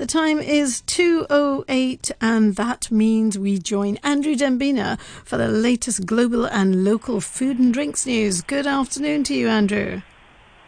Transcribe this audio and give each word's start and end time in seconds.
The 0.00 0.06
time 0.06 0.38
is 0.38 0.82
2.08 0.86 2.10
and 2.22 2.56
that 2.56 2.90
means 2.90 3.38
we 3.38 3.58
join 3.58 3.98
Andrew 3.98 4.34
Dembina 4.34 4.98
for 4.98 5.36
the 5.36 5.48
latest 5.48 6.06
global 6.06 6.46
and 6.46 6.84
local 6.84 7.20
food 7.20 7.58
and 7.58 7.70
drinks 7.70 8.06
news. 8.06 8.40
Good 8.40 8.66
afternoon 8.66 9.24
to 9.24 9.34
you, 9.34 9.48
Andrew. 9.48 10.00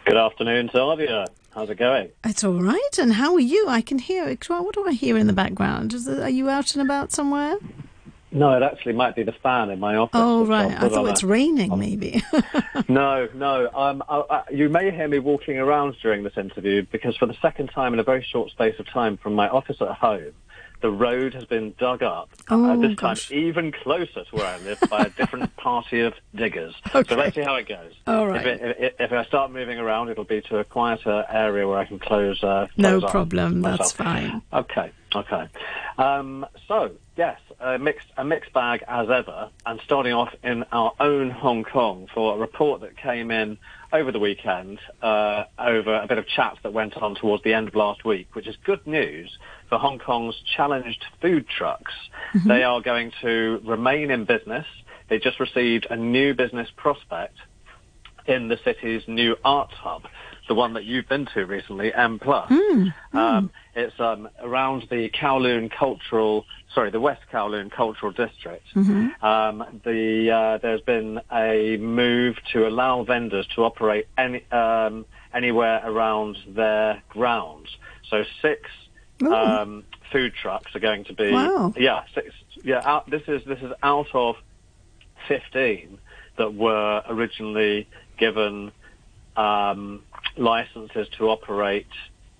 Good 0.05 0.17
afternoon, 0.17 0.69
Sylvia. 0.71 1.25
How's 1.49 1.71
it 1.71 1.79
going? 1.79 2.11
It's 2.23 2.43
all 2.43 2.61
right. 2.61 2.99
And 2.99 3.13
how 3.13 3.33
are 3.33 3.39
you? 3.39 3.67
I 3.67 3.81
can 3.81 3.97
hear 3.97 4.29
it. 4.29 4.47
What 4.47 4.75
do 4.75 4.87
I 4.87 4.93
hear 4.93 5.17
in 5.17 5.25
the 5.25 5.33
background? 5.33 5.95
It, 5.95 6.07
are 6.07 6.29
you 6.29 6.47
out 6.47 6.75
and 6.75 6.83
about 6.83 7.11
somewhere? 7.11 7.55
No, 8.33 8.57
it 8.57 8.63
actually 8.63 8.93
might 8.93 9.15
be 9.15 9.23
the 9.23 9.31
fan 9.31 9.69
in 9.69 9.79
my 9.79 9.95
office. 9.95 10.11
Oh, 10.15 10.45
right. 10.45 10.71
I 10.71 10.89
thought 10.89 11.07
it's 11.09 11.23
a, 11.23 11.27
raining, 11.27 11.77
maybe. 11.77 12.23
no, 12.87 13.29
no. 13.33 13.69
Um, 13.73 14.03
I, 14.09 14.23
I, 14.29 14.43
you 14.51 14.69
may 14.69 14.91
hear 14.91 15.07
me 15.07 15.19
walking 15.19 15.57
around 15.57 15.95
during 16.01 16.23
this 16.23 16.37
interview 16.37 16.85
because 16.91 17.15
for 17.17 17.27
the 17.27 17.37
second 17.41 17.67
time 17.67 17.93
in 17.93 17.99
a 17.99 18.03
very 18.03 18.23
short 18.23 18.49
space 18.49 18.79
of 18.79 18.87
time 18.87 19.17
from 19.17 19.35
my 19.35 19.47
office 19.47 19.77
at 19.81 19.89
home, 19.89 20.33
the 20.81 20.91
road 20.91 21.33
has 21.33 21.45
been 21.45 21.73
dug 21.79 22.03
up, 22.03 22.29
oh, 22.49 22.71
uh, 22.71 22.75
this 22.75 22.95
gosh. 22.95 23.29
time 23.29 23.37
even 23.37 23.71
closer 23.71 24.25
to 24.25 24.35
where 24.35 24.45
I 24.45 24.57
live 24.57 24.79
by 24.89 25.03
a 25.03 25.09
different 25.09 25.55
party 25.57 26.01
of 26.01 26.13
diggers. 26.35 26.75
Okay. 26.93 27.09
So 27.09 27.15
let's 27.15 27.35
see 27.35 27.41
how 27.41 27.55
it 27.55 27.69
goes. 27.69 27.93
All 28.05 28.27
right. 28.27 28.45
If, 28.45 28.61
it, 28.61 28.77
if, 28.79 28.93
if 28.99 29.11
I 29.13 29.23
start 29.23 29.51
moving 29.51 29.79
around, 29.79 30.09
it'll 30.09 30.25
be 30.25 30.41
to 30.41 30.57
a 30.57 30.65
quieter 30.65 31.25
area 31.29 31.65
where 31.65 31.77
I 31.77 31.85
can 31.85 31.99
close. 31.99 32.43
Uh, 32.43 32.67
no 32.75 32.99
problem. 32.99 33.61
That's 33.61 33.93
fine. 33.93 34.41
Okay, 34.51 34.91
okay. 35.15 35.47
Um, 35.97 36.45
so 36.67 36.91
yes, 37.15 37.39
a 37.59 37.77
mixed 37.77 38.07
a 38.17 38.23
mixed 38.23 38.53
bag 38.53 38.83
as 38.87 39.09
ever, 39.09 39.49
and 39.65 39.79
starting 39.83 40.13
off 40.13 40.33
in 40.43 40.63
our 40.71 40.93
own 40.99 41.29
Hong 41.29 41.63
Kong 41.63 42.07
for 42.13 42.35
a 42.35 42.37
report 42.37 42.81
that 42.81 42.97
came 42.97 43.31
in 43.31 43.57
over 43.91 44.11
the 44.11 44.19
weekend 44.19 44.79
uh, 45.01 45.43
over 45.59 45.95
a 45.95 46.07
bit 46.07 46.17
of 46.17 46.27
chat 46.27 46.57
that 46.63 46.73
went 46.73 46.97
on 46.97 47.15
towards 47.15 47.43
the 47.43 47.53
end 47.53 47.67
of 47.67 47.75
last 47.75 48.03
week, 48.03 48.27
which 48.33 48.47
is 48.47 48.55
good 48.65 48.85
news 48.87 49.37
for 49.69 49.77
Hong 49.77 49.99
Kong's 49.99 50.35
challenged 50.55 51.05
food 51.21 51.47
trucks. 51.47 51.93
They 52.45 52.63
are 52.63 52.81
going 52.81 53.11
to 53.21 53.61
remain 53.63 54.09
in 54.09 54.25
business. 54.25 54.65
They 55.09 55.19
just 55.19 55.39
received 55.39 55.87
a 55.89 55.95
new 55.95 56.33
business 56.33 56.69
prospect 56.75 57.35
in 58.25 58.47
the 58.47 58.57
city's 58.63 59.03
new 59.07 59.35
arts 59.43 59.73
hub, 59.73 60.03
the 60.47 60.55
one 60.55 60.73
that 60.73 60.83
you've 60.83 61.07
been 61.07 61.25
to 61.33 61.45
recently, 61.45 61.93
M 61.93 62.19
Plus. 62.19 62.51
Um, 63.13 63.51
it's 63.75 63.99
um, 63.99 64.29
around 64.41 64.87
the 64.89 65.09
Kowloon 65.09 65.71
Cultural, 65.71 66.45
sorry, 66.73 66.89
the 66.91 66.99
West 66.99 67.21
Kowloon 67.31 67.71
Cultural 67.71 68.11
District. 68.11 68.65
Um, 69.21 69.81
the 69.83 70.31
uh, 70.31 70.57
there's 70.57 70.81
been 70.81 71.21
a 71.31 71.77
move 71.77 72.37
to 72.51 72.67
allow 72.67 73.03
vendors 73.03 73.47
to 73.55 73.63
operate 73.63 74.07
any 74.17 74.43
um, 74.51 75.05
anywhere 75.33 75.81
around 75.83 76.37
their 76.47 77.01
grounds. 77.09 77.69
So 78.09 78.23
six 78.41 78.69
um, 79.25 79.83
food 80.11 80.33
trucks 80.35 80.75
are 80.75 80.79
going 80.79 81.05
to 81.05 81.13
be 81.13 81.31
Wow. 81.31 81.73
yeah 81.77 82.03
six 82.13 82.31
yeah 82.63 82.81
out, 82.83 83.09
this 83.09 83.23
is 83.27 83.43
this 83.45 83.59
is 83.61 83.71
out 83.81 84.07
of 84.13 84.35
15 85.27 85.97
that 86.37 86.53
were 86.53 87.01
originally 87.07 87.87
given 88.17 88.71
um, 89.37 90.01
licenses 90.37 91.07
to 91.17 91.29
operate 91.29 91.87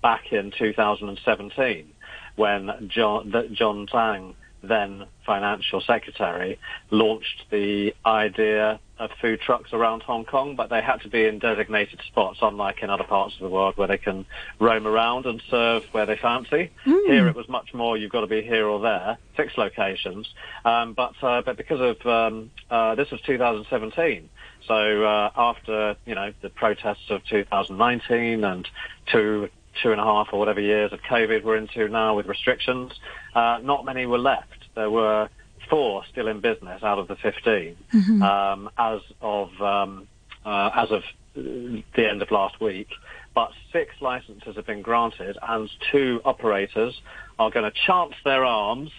back 0.02 0.32
in 0.32 0.52
2017 0.58 1.90
when 2.36 2.88
John, 2.88 3.32
John 3.52 3.86
Tsang, 3.86 4.34
then 4.62 5.06
financial 5.26 5.80
secretary, 5.80 6.58
launched 6.90 7.44
the 7.50 7.94
idea 8.04 8.80
of 8.98 9.10
food 9.20 9.40
trucks 9.40 9.72
around 9.72 10.02
Hong 10.02 10.24
Kong, 10.24 10.54
but 10.56 10.70
they 10.70 10.80
had 10.80 10.98
to 11.02 11.08
be 11.08 11.24
in 11.24 11.38
designated 11.38 12.00
spots, 12.06 12.38
unlike 12.42 12.82
in 12.82 12.90
other 12.90 13.04
parts 13.04 13.34
of 13.34 13.40
the 13.40 13.48
world 13.48 13.76
where 13.76 13.88
they 13.88 13.98
can 13.98 14.24
roam 14.60 14.86
around 14.86 15.26
and 15.26 15.42
serve 15.50 15.82
where 15.92 16.06
they 16.06 16.16
fancy. 16.16 16.70
Here 17.06 17.28
it 17.28 17.34
was 17.34 17.48
much 17.48 17.74
more, 17.74 17.96
you've 17.96 18.12
got 18.12 18.20
to 18.20 18.26
be 18.26 18.42
here 18.42 18.66
or 18.66 18.80
there, 18.80 19.18
six 19.36 19.56
locations. 19.58 20.28
Um, 20.64 20.92
but, 20.94 21.14
uh, 21.22 21.42
but 21.42 21.56
because 21.56 21.80
of, 21.80 22.06
um, 22.06 22.50
uh, 22.70 22.94
this 22.94 23.10
was 23.10 23.20
2017, 23.22 24.28
so 24.66 25.04
uh, 25.04 25.30
after, 25.36 25.96
you 26.06 26.14
know, 26.14 26.32
the 26.42 26.48
protests 26.48 27.10
of 27.10 27.24
2019 27.26 28.44
and 28.44 28.68
two, 29.10 29.48
two 29.82 29.92
and 29.92 30.00
a 30.00 30.04
half 30.04 30.28
or 30.32 30.38
whatever 30.38 30.60
years 30.60 30.92
of 30.92 31.00
COVID 31.02 31.44
we're 31.44 31.56
into 31.56 31.88
now 31.88 32.16
with 32.16 32.26
restrictions, 32.26 32.92
uh, 33.34 33.58
not 33.62 33.84
many 33.84 34.06
were 34.06 34.18
left. 34.18 34.48
There 34.74 34.90
were 34.90 35.28
four 35.68 36.04
still 36.10 36.28
in 36.28 36.40
business 36.40 36.82
out 36.82 36.98
of 36.98 37.08
the 37.08 37.16
15 37.16 37.76
um, 38.22 38.70
as 38.76 39.00
of 39.20 39.48
um, 39.60 40.08
uh, 40.44 40.70
as 40.74 40.90
of 40.90 41.02
the 41.34 42.08
end 42.08 42.22
of 42.22 42.30
last 42.30 42.60
week. 42.60 42.88
But 43.34 43.50
six 43.72 43.94
licenses 44.00 44.54
have 44.54 44.66
been 44.66 44.82
granted, 44.82 45.36
and 45.42 45.68
two 45.90 46.20
operators 46.24 47.00
are 47.38 47.50
going 47.50 47.70
to 47.70 47.76
chance 47.86 48.14
their 48.24 48.44
arms 48.44 48.92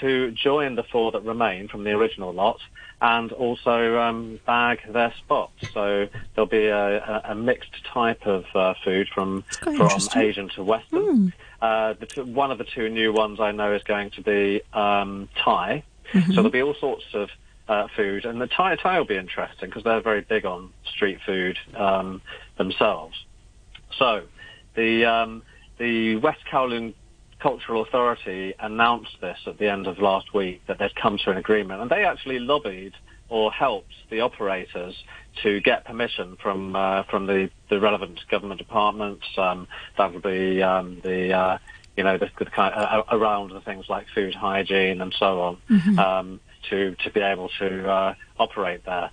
to 0.00 0.30
join 0.30 0.76
the 0.76 0.84
four 0.84 1.10
that 1.12 1.24
remain 1.24 1.66
from 1.66 1.82
the 1.82 1.90
original 1.90 2.32
lot, 2.32 2.60
and 3.00 3.32
also 3.32 3.98
um, 3.98 4.38
bag 4.46 4.78
their 4.88 5.12
spots. 5.18 5.52
So 5.74 6.06
there'll 6.34 6.48
be 6.48 6.66
a, 6.66 6.98
a, 6.98 7.22
a 7.30 7.34
mixed 7.34 7.84
type 7.84 8.26
of 8.26 8.44
uh, 8.54 8.74
food 8.84 9.08
from 9.12 9.44
from. 9.60 9.88
Asian 10.16 10.48
to 10.50 10.62
Western. 10.62 11.32
Uh, 11.60 11.94
the 11.98 12.06
two, 12.06 12.24
one 12.24 12.52
of 12.52 12.58
the 12.58 12.64
two 12.64 12.88
new 12.88 13.12
ones 13.12 13.40
I 13.40 13.50
know 13.50 13.74
is 13.74 13.82
going 13.82 14.10
to 14.10 14.22
be 14.22 14.62
um, 14.72 15.28
Thai. 15.36 15.82
So 16.12 16.32
there'll 16.34 16.50
be 16.50 16.62
all 16.62 16.74
sorts 16.74 17.04
of 17.14 17.28
uh, 17.70 17.86
food, 17.96 18.24
and 18.24 18.40
the 18.40 18.48
Thai 18.48 18.74
Thai 18.76 18.98
will 18.98 19.06
be 19.06 19.16
interesting 19.16 19.68
because 19.68 19.84
they're 19.84 20.02
very 20.02 20.22
big 20.22 20.44
on 20.44 20.72
street 20.92 21.18
food 21.24 21.56
um, 21.76 22.20
themselves. 22.58 23.14
So 23.96 24.22
the 24.74 25.04
um, 25.04 25.42
the 25.78 26.16
West 26.16 26.40
Kowloon 26.50 26.94
Cultural 27.38 27.82
Authority 27.82 28.54
announced 28.58 29.16
this 29.20 29.38
at 29.46 29.58
the 29.58 29.68
end 29.68 29.86
of 29.86 30.00
last 30.00 30.34
week 30.34 30.62
that 30.66 30.78
they'd 30.80 30.94
come 30.96 31.16
to 31.24 31.30
an 31.30 31.36
agreement, 31.36 31.80
and 31.80 31.88
they 31.88 32.04
actually 32.04 32.40
lobbied 32.40 32.94
or 33.28 33.52
helped 33.52 33.94
the 34.10 34.20
operators 34.20 34.96
to 35.44 35.60
get 35.60 35.84
permission 35.84 36.36
from 36.42 36.74
uh, 36.74 37.04
from 37.04 37.28
the, 37.28 37.50
the 37.68 37.78
relevant 37.78 38.18
government 38.28 38.58
departments. 38.58 39.24
Um, 39.38 39.68
that 39.96 40.12
would 40.12 40.24
be 40.24 40.60
um, 40.60 41.00
the 41.04 41.32
uh, 41.32 41.58
you 41.96 42.02
know 42.02 42.18
the, 42.18 42.30
the 42.36 42.46
kind 42.46 42.74
uh, 42.74 43.04
around 43.12 43.52
the 43.52 43.60
things 43.60 43.84
like 43.88 44.06
food 44.12 44.34
hygiene 44.34 45.00
and 45.00 45.14
so 45.16 45.40
on 45.40 45.58
um, 46.00 46.40
to 46.68 46.94
to 46.96 47.10
be 47.10 47.20
able 47.20 47.48
to 47.58 47.88
uh, 47.88 48.14
operate 48.38 48.84
there. 48.84 49.10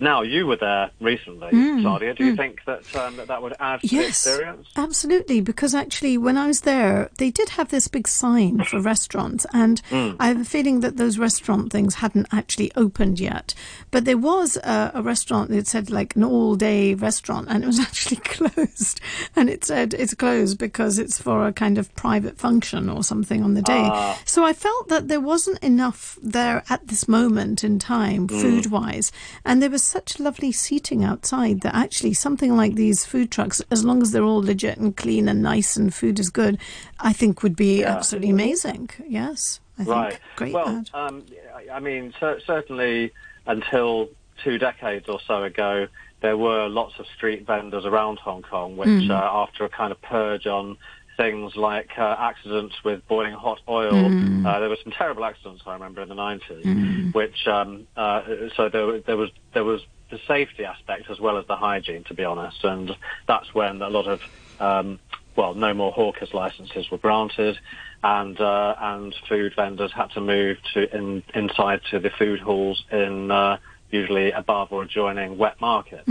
Now 0.00 0.22
you 0.22 0.46
were 0.46 0.56
there 0.56 0.90
recently, 0.98 1.50
mm. 1.50 1.82
Sadia. 1.82 2.16
Do 2.16 2.24
you 2.24 2.32
mm. 2.32 2.36
think 2.36 2.64
that, 2.64 2.96
um, 2.96 3.16
that 3.16 3.28
that 3.28 3.42
would 3.42 3.54
add 3.60 3.82
to 3.82 3.86
the 3.86 3.96
Yes, 3.96 4.26
experience? 4.26 4.68
absolutely. 4.74 5.42
Because 5.42 5.74
actually, 5.74 6.16
when 6.16 6.38
I 6.38 6.46
was 6.46 6.62
there, 6.62 7.10
they 7.18 7.30
did 7.30 7.50
have 7.50 7.68
this 7.68 7.86
big 7.86 8.08
sign 8.08 8.64
for 8.64 8.80
restaurants, 8.92 9.46
and 9.52 9.82
mm. 9.90 10.16
I 10.18 10.28
have 10.28 10.40
a 10.40 10.44
feeling 10.44 10.80
that 10.80 10.96
those 10.96 11.18
restaurant 11.18 11.70
things 11.70 11.96
hadn't 11.96 12.28
actually 12.32 12.72
opened 12.76 13.20
yet. 13.20 13.54
But 13.90 14.06
there 14.06 14.16
was 14.16 14.56
a, 14.56 14.92
a 14.94 15.02
restaurant 15.02 15.50
that 15.50 15.66
said 15.66 15.90
like 15.90 16.16
an 16.16 16.24
all-day 16.24 16.94
restaurant, 16.94 17.48
and 17.50 17.62
it 17.62 17.66
was 17.66 17.80
actually 17.88 18.18
closed. 18.18 19.00
And 19.36 19.50
it 19.50 19.64
said 19.64 19.92
it's 19.92 20.14
closed 20.14 20.58
because 20.58 20.98
it's 20.98 21.20
for 21.20 21.46
a 21.46 21.52
kind 21.52 21.76
of 21.76 21.94
private 21.94 22.38
function 22.38 22.88
or 22.88 23.04
something 23.04 23.42
on 23.42 23.52
the 23.52 23.62
day. 23.62 23.88
Ah. 23.92 24.18
So 24.24 24.44
I 24.44 24.54
felt 24.54 24.88
that 24.88 25.08
there 25.08 25.20
wasn't 25.20 25.62
enough 25.62 26.18
there 26.22 26.62
at 26.70 26.88
this 26.88 27.06
moment 27.06 27.62
in 27.62 27.78
time, 27.78 28.28
food-wise, 28.28 29.12
and 29.44 29.62
there 29.62 29.68
was 29.68 29.89
such 29.90 30.20
lovely 30.20 30.52
seating 30.52 31.02
outside 31.02 31.60
that 31.62 31.74
actually 31.74 32.14
something 32.14 32.56
like 32.56 32.74
these 32.76 33.04
food 33.04 33.30
trucks, 33.30 33.60
as 33.72 33.84
long 33.84 34.00
as 34.02 34.12
they're 34.12 34.22
all 34.24 34.40
legit 34.42 34.78
and 34.78 34.96
clean 34.96 35.28
and 35.28 35.42
nice 35.42 35.76
and 35.76 35.92
food 35.92 36.18
is 36.20 36.30
good, 36.30 36.56
I 37.00 37.12
think 37.12 37.42
would 37.42 37.56
be 37.56 37.80
Yeah. 37.80 37.96
absolutely 37.96 38.30
amazing. 38.30 38.90
Yes, 39.08 39.58
I 39.78 39.82
Right. 39.82 40.10
think 40.10 40.22
great 40.36 40.52
well, 40.54 40.84
um, 40.94 41.24
I- 41.72 41.80
mean, 41.80 42.14
cer- 42.20 42.40
certainly 42.46 43.10
until 43.46 44.08
two 44.44 44.58
decades 44.58 45.08
or 45.08 45.18
so 45.26 45.42
ago, 45.42 45.88
there 46.20 46.36
were 46.36 46.68
lots 46.68 46.98
of 46.98 47.06
street 47.16 47.46
vendors 47.46 47.84
around 47.84 48.18
Hong 48.20 48.42
Kong, 48.42 48.76
which, 48.76 49.04
Hmm. 49.06 49.10
uh, 49.10 49.14
after 49.14 49.64
a 49.64 49.68
kind 49.68 49.90
of 49.90 50.00
purge 50.02 50.46
on 50.46 50.76
things 51.20 51.54
like 51.54 51.90
uh, 51.98 52.16
accidents 52.18 52.74
with 52.82 53.06
boiling 53.06 53.34
hot 53.34 53.60
oil, 53.68 54.10
Hmm. 54.10 54.46
uh, 54.46 54.58
there 54.60 54.70
were 54.70 54.78
some 54.82 54.92
terrible 54.92 55.24
accidents 55.24 55.62
I 55.66 55.74
remember 55.74 56.00
in 56.00 56.08
the 56.08 56.14
90s, 56.14 57.12
which 57.12 57.46
um, 57.46 57.86
uh, 57.96 58.22
so 58.56 58.68
there, 58.70 59.00
there 59.00 59.16
was 59.16 59.30
there 59.52 59.64
was 59.64 59.82
the 60.10 60.18
safety 60.26 60.64
aspect 60.64 61.10
as 61.10 61.20
well 61.20 61.36
as 61.36 61.46
the 61.46 61.56
hygiene, 61.56 62.04
to 62.04 62.14
be 62.14 62.24
honest, 62.24 62.64
and 62.64 62.90
that's 63.28 63.54
when 63.54 63.82
a 63.82 63.90
lot 63.90 64.06
of 64.06 64.20
um, 64.58 64.98
well, 65.36 65.54
no 65.54 65.74
more 65.74 65.92
hawkers 65.92 66.32
licenses 66.32 66.90
were 66.90 66.98
granted, 66.98 67.58
and 68.02 68.40
uh, 68.40 68.74
and 68.80 69.14
food 69.28 69.52
vendors 69.54 69.92
had 69.92 70.10
to 70.12 70.20
move 70.20 70.56
to 70.72 70.96
in, 70.96 71.22
inside 71.34 71.80
to 71.90 71.98
the 71.98 72.10
food 72.18 72.40
halls 72.40 72.82
in 72.90 73.30
uh, 73.30 73.58
usually 73.90 74.32
above 74.32 74.72
or 74.72 74.84
adjoining 74.84 75.36
wet 75.36 75.60
market. 75.60 76.04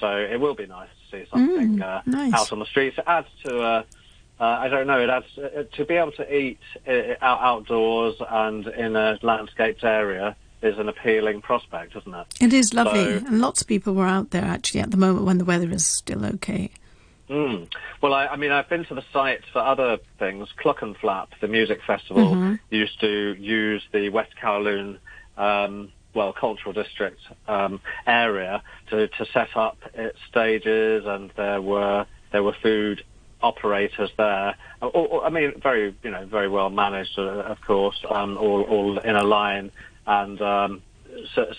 So 0.00 0.16
it 0.16 0.40
will 0.40 0.54
be 0.54 0.66
nice 0.66 0.88
to 1.00 1.16
see 1.16 1.30
something 1.30 1.80
uh, 1.80 2.02
nice. 2.06 2.34
out 2.34 2.52
on 2.52 2.58
the 2.58 2.66
streets. 2.66 2.98
It 2.98 3.04
adds 3.06 3.28
to. 3.44 3.84
Uh, 4.40 4.44
I 4.44 4.68
don't 4.68 4.86
know. 4.86 5.00
It 5.00 5.10
adds 5.10 5.26
uh, 5.36 5.64
to 5.76 5.84
be 5.84 5.94
able 5.94 6.12
to 6.12 6.34
eat 6.34 6.60
uh, 6.86 7.14
out 7.20 7.40
outdoors 7.40 8.14
and 8.28 8.66
in 8.68 8.94
a 8.94 9.18
landscaped 9.22 9.82
area 9.82 10.36
is 10.62 10.78
an 10.78 10.88
appealing 10.88 11.40
prospect, 11.40 11.96
isn't 11.96 12.14
it? 12.14 12.26
It 12.40 12.52
is 12.52 12.74
lovely, 12.74 13.18
So- 13.18 13.26
and 13.26 13.40
lots 13.40 13.60
of 13.60 13.66
people 13.66 13.94
were 13.94 14.06
out 14.06 14.30
there 14.30 14.44
actually 14.44 14.80
at 14.80 14.90
the 14.90 14.96
moment 14.96 15.24
when 15.24 15.38
the 15.38 15.44
weather 15.44 15.70
is 15.70 15.86
still 15.86 16.24
okay. 16.24 16.70
Mm. 17.28 17.70
Well, 18.00 18.14
I, 18.14 18.26
I, 18.28 18.36
mean, 18.36 18.52
I've 18.52 18.68
been 18.68 18.84
to 18.86 18.94
the 18.94 19.04
site 19.12 19.42
for 19.52 19.58
other 19.58 19.98
things. 20.18 20.48
Clockenflap, 20.62 21.28
the 21.40 21.48
music 21.48 21.80
festival, 21.86 22.24
mm-hmm. 22.24 22.54
used 22.70 22.98
to 23.00 23.34
use 23.34 23.82
the 23.92 24.08
West 24.08 24.32
Kowloon, 24.42 24.98
um, 25.36 25.92
well, 26.14 26.32
cultural 26.32 26.72
district 26.72 27.20
um, 27.46 27.80
area 28.06 28.62
to, 28.90 29.08
to 29.08 29.26
set 29.26 29.56
up 29.56 29.76
its 29.94 30.18
stages, 30.28 31.04
and 31.06 31.30
there 31.36 31.60
were 31.60 32.06
there 32.32 32.42
were 32.42 32.56
food 32.62 33.02
operators 33.42 34.10
there. 34.16 34.56
Or, 34.82 34.90
or, 34.90 35.24
I 35.24 35.30
mean, 35.30 35.60
very 35.60 35.94
you 36.02 36.10
know 36.10 36.26
very 36.26 36.48
well 36.48 36.70
managed, 36.70 37.18
uh, 37.18 37.22
of 37.22 37.60
course, 37.60 37.96
um, 38.10 38.36
all 38.36 38.62
all 38.62 38.98
in 38.98 39.16
a 39.16 39.24
line 39.24 39.70
and 40.06 40.40
um, 40.40 40.82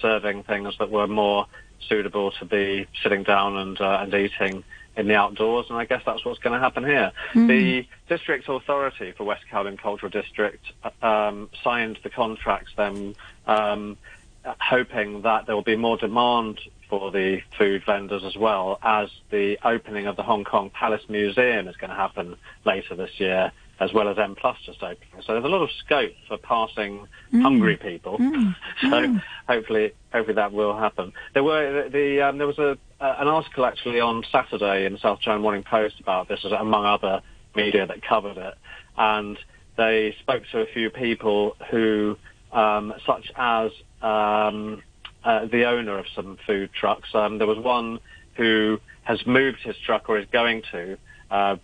serving 0.01 0.43
things 0.43 0.75
that 0.79 0.89
were 0.89 1.07
more 1.07 1.45
suitable 1.87 2.31
to 2.31 2.45
be 2.45 2.87
sitting 3.01 3.23
down 3.23 3.57
and 3.57 3.79
uh, 3.79 3.99
and 4.01 4.13
eating 4.13 4.63
in 4.97 5.07
the 5.07 5.15
outdoors, 5.15 5.67
and 5.69 5.77
I 5.77 5.85
guess 5.85 6.01
that's 6.05 6.25
what's 6.25 6.39
going 6.39 6.53
to 6.53 6.59
happen 6.59 6.83
here. 6.83 7.11
Mm. 7.33 7.47
The 7.47 7.87
district 8.09 8.49
authority 8.49 9.13
for 9.13 9.23
West 9.23 9.43
Kowloon 9.49 9.77
Cultural 9.77 10.09
District 10.09 10.63
um, 11.01 11.49
signed 11.63 11.99
the 12.03 12.09
contracts 12.09 12.71
then, 12.75 13.15
um, 13.47 13.97
hoping 14.43 15.21
that 15.21 15.45
there 15.45 15.55
will 15.55 15.63
be 15.63 15.77
more 15.77 15.95
demand 15.95 16.59
for 16.89 17.11
the 17.11 17.39
food 17.57 17.83
vendors 17.85 18.23
as 18.25 18.35
well 18.35 18.79
as 18.81 19.09
the 19.29 19.57
opening 19.63 20.07
of 20.07 20.15
the 20.15 20.23
Hong 20.23 20.43
Kong 20.43 20.69
Palace 20.71 21.03
Museum 21.07 21.67
is 21.67 21.75
going 21.77 21.89
to 21.91 21.95
happen 21.95 22.35
later 22.65 22.95
this 22.95 23.11
year 23.19 23.51
as 23.79 23.93
well 23.93 24.09
as 24.09 24.17
M 24.17 24.35
Plus 24.35 24.57
just 24.65 24.83
opening. 24.83 25.21
So 25.25 25.33
there's 25.33 25.45
a 25.45 25.49
lot 25.49 25.61
of 25.61 25.69
scope 25.85 26.11
for 26.27 26.37
passing 26.37 27.07
mm. 27.33 27.41
hungry 27.41 27.77
people. 27.77 28.17
Mm. 28.17 28.55
so 28.81 28.87
mm. 28.87 29.23
hopefully, 29.47 29.93
hopefully 30.11 30.35
that 30.35 30.51
will 30.51 30.77
happen. 30.77 31.13
There 31.33 31.43
were 31.43 31.89
the 31.89 32.21
um, 32.21 32.37
there 32.37 32.47
was 32.47 32.59
a 32.59 32.77
uh, 32.99 33.15
an 33.19 33.27
article 33.27 33.65
actually 33.65 33.99
on 33.99 34.23
Saturday 34.31 34.85
in 34.85 34.93
the 34.93 34.99
South 34.99 35.21
China 35.21 35.39
Morning 35.39 35.63
Post 35.63 35.99
about 35.99 36.27
this, 36.27 36.43
among 36.43 36.85
other 36.85 37.21
media 37.55 37.87
that 37.87 38.01
covered 38.01 38.37
it, 38.37 38.55
and 38.97 39.37
they 39.77 40.15
spoke 40.19 40.43
to 40.51 40.59
a 40.59 40.65
few 40.65 40.89
people 40.89 41.55
who, 41.71 42.17
um, 42.51 42.93
such 43.05 43.31
as 43.37 43.71
um, 44.01 44.83
uh, 45.23 45.45
the 45.45 45.65
owner 45.65 45.97
of 45.97 46.05
some 46.15 46.37
food 46.45 46.71
trucks. 46.73 47.09
Um, 47.13 47.37
there 47.37 47.47
was 47.47 47.57
one 47.57 47.99
who 48.35 48.79
has 49.03 49.25
moved 49.25 49.59
his 49.63 49.75
truck 49.85 50.09
or 50.09 50.17
is 50.17 50.27
going 50.31 50.63
to 50.71 50.97
uh, 51.31 51.57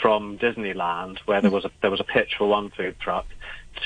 from 0.00 0.38
Disneyland, 0.38 1.18
where 1.24 1.40
there 1.40 1.50
was 1.50 1.64
a 1.64 1.70
there 1.80 1.90
was 1.90 2.00
a 2.00 2.04
pitch 2.04 2.34
for 2.38 2.48
one 2.48 2.70
food 2.70 2.96
truck, 3.00 3.26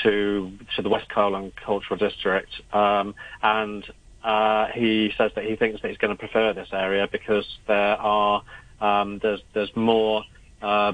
to 0.03 0.51
to 0.75 0.81
the 0.81 0.89
West 0.89 1.09
Kowloon 1.09 1.53
Cultural 1.55 1.97
District, 1.97 2.49
um, 2.73 3.15
and 3.41 3.83
uh, 4.23 4.67
he 4.73 5.11
says 5.17 5.31
that 5.35 5.45
he 5.45 5.55
thinks 5.55 5.81
that 5.81 5.89
he's 5.89 5.97
going 5.97 6.15
to 6.15 6.19
prefer 6.19 6.53
this 6.53 6.69
area 6.71 7.07
because 7.11 7.45
there 7.67 7.95
are 7.95 8.43
um, 8.81 9.19
there's 9.21 9.41
there's 9.53 9.75
more. 9.75 10.23
Uh, 10.61 10.93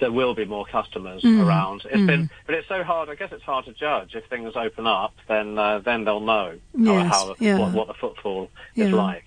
there 0.00 0.12
will 0.12 0.34
be 0.34 0.44
more 0.44 0.66
customers 0.66 1.22
mm. 1.22 1.46
around. 1.46 1.82
It's 1.84 1.96
mm. 1.96 2.06
been, 2.06 2.30
but 2.46 2.54
it's 2.54 2.68
so 2.68 2.82
hard. 2.82 3.08
I 3.08 3.14
guess 3.14 3.30
it's 3.32 3.42
hard 3.42 3.64
to 3.66 3.72
judge. 3.72 4.14
If 4.14 4.26
things 4.26 4.52
open 4.56 4.86
up, 4.86 5.14
then 5.28 5.58
uh, 5.58 5.80
then 5.80 6.04
they'll 6.04 6.20
know 6.20 6.58
yes, 6.76 7.12
how, 7.12 7.34
yeah. 7.38 7.58
what, 7.58 7.72
what, 7.72 7.86
the 7.88 7.94
footfall 7.94 8.50
yeah. 8.74 8.86
is 8.86 8.92
like. 8.92 9.24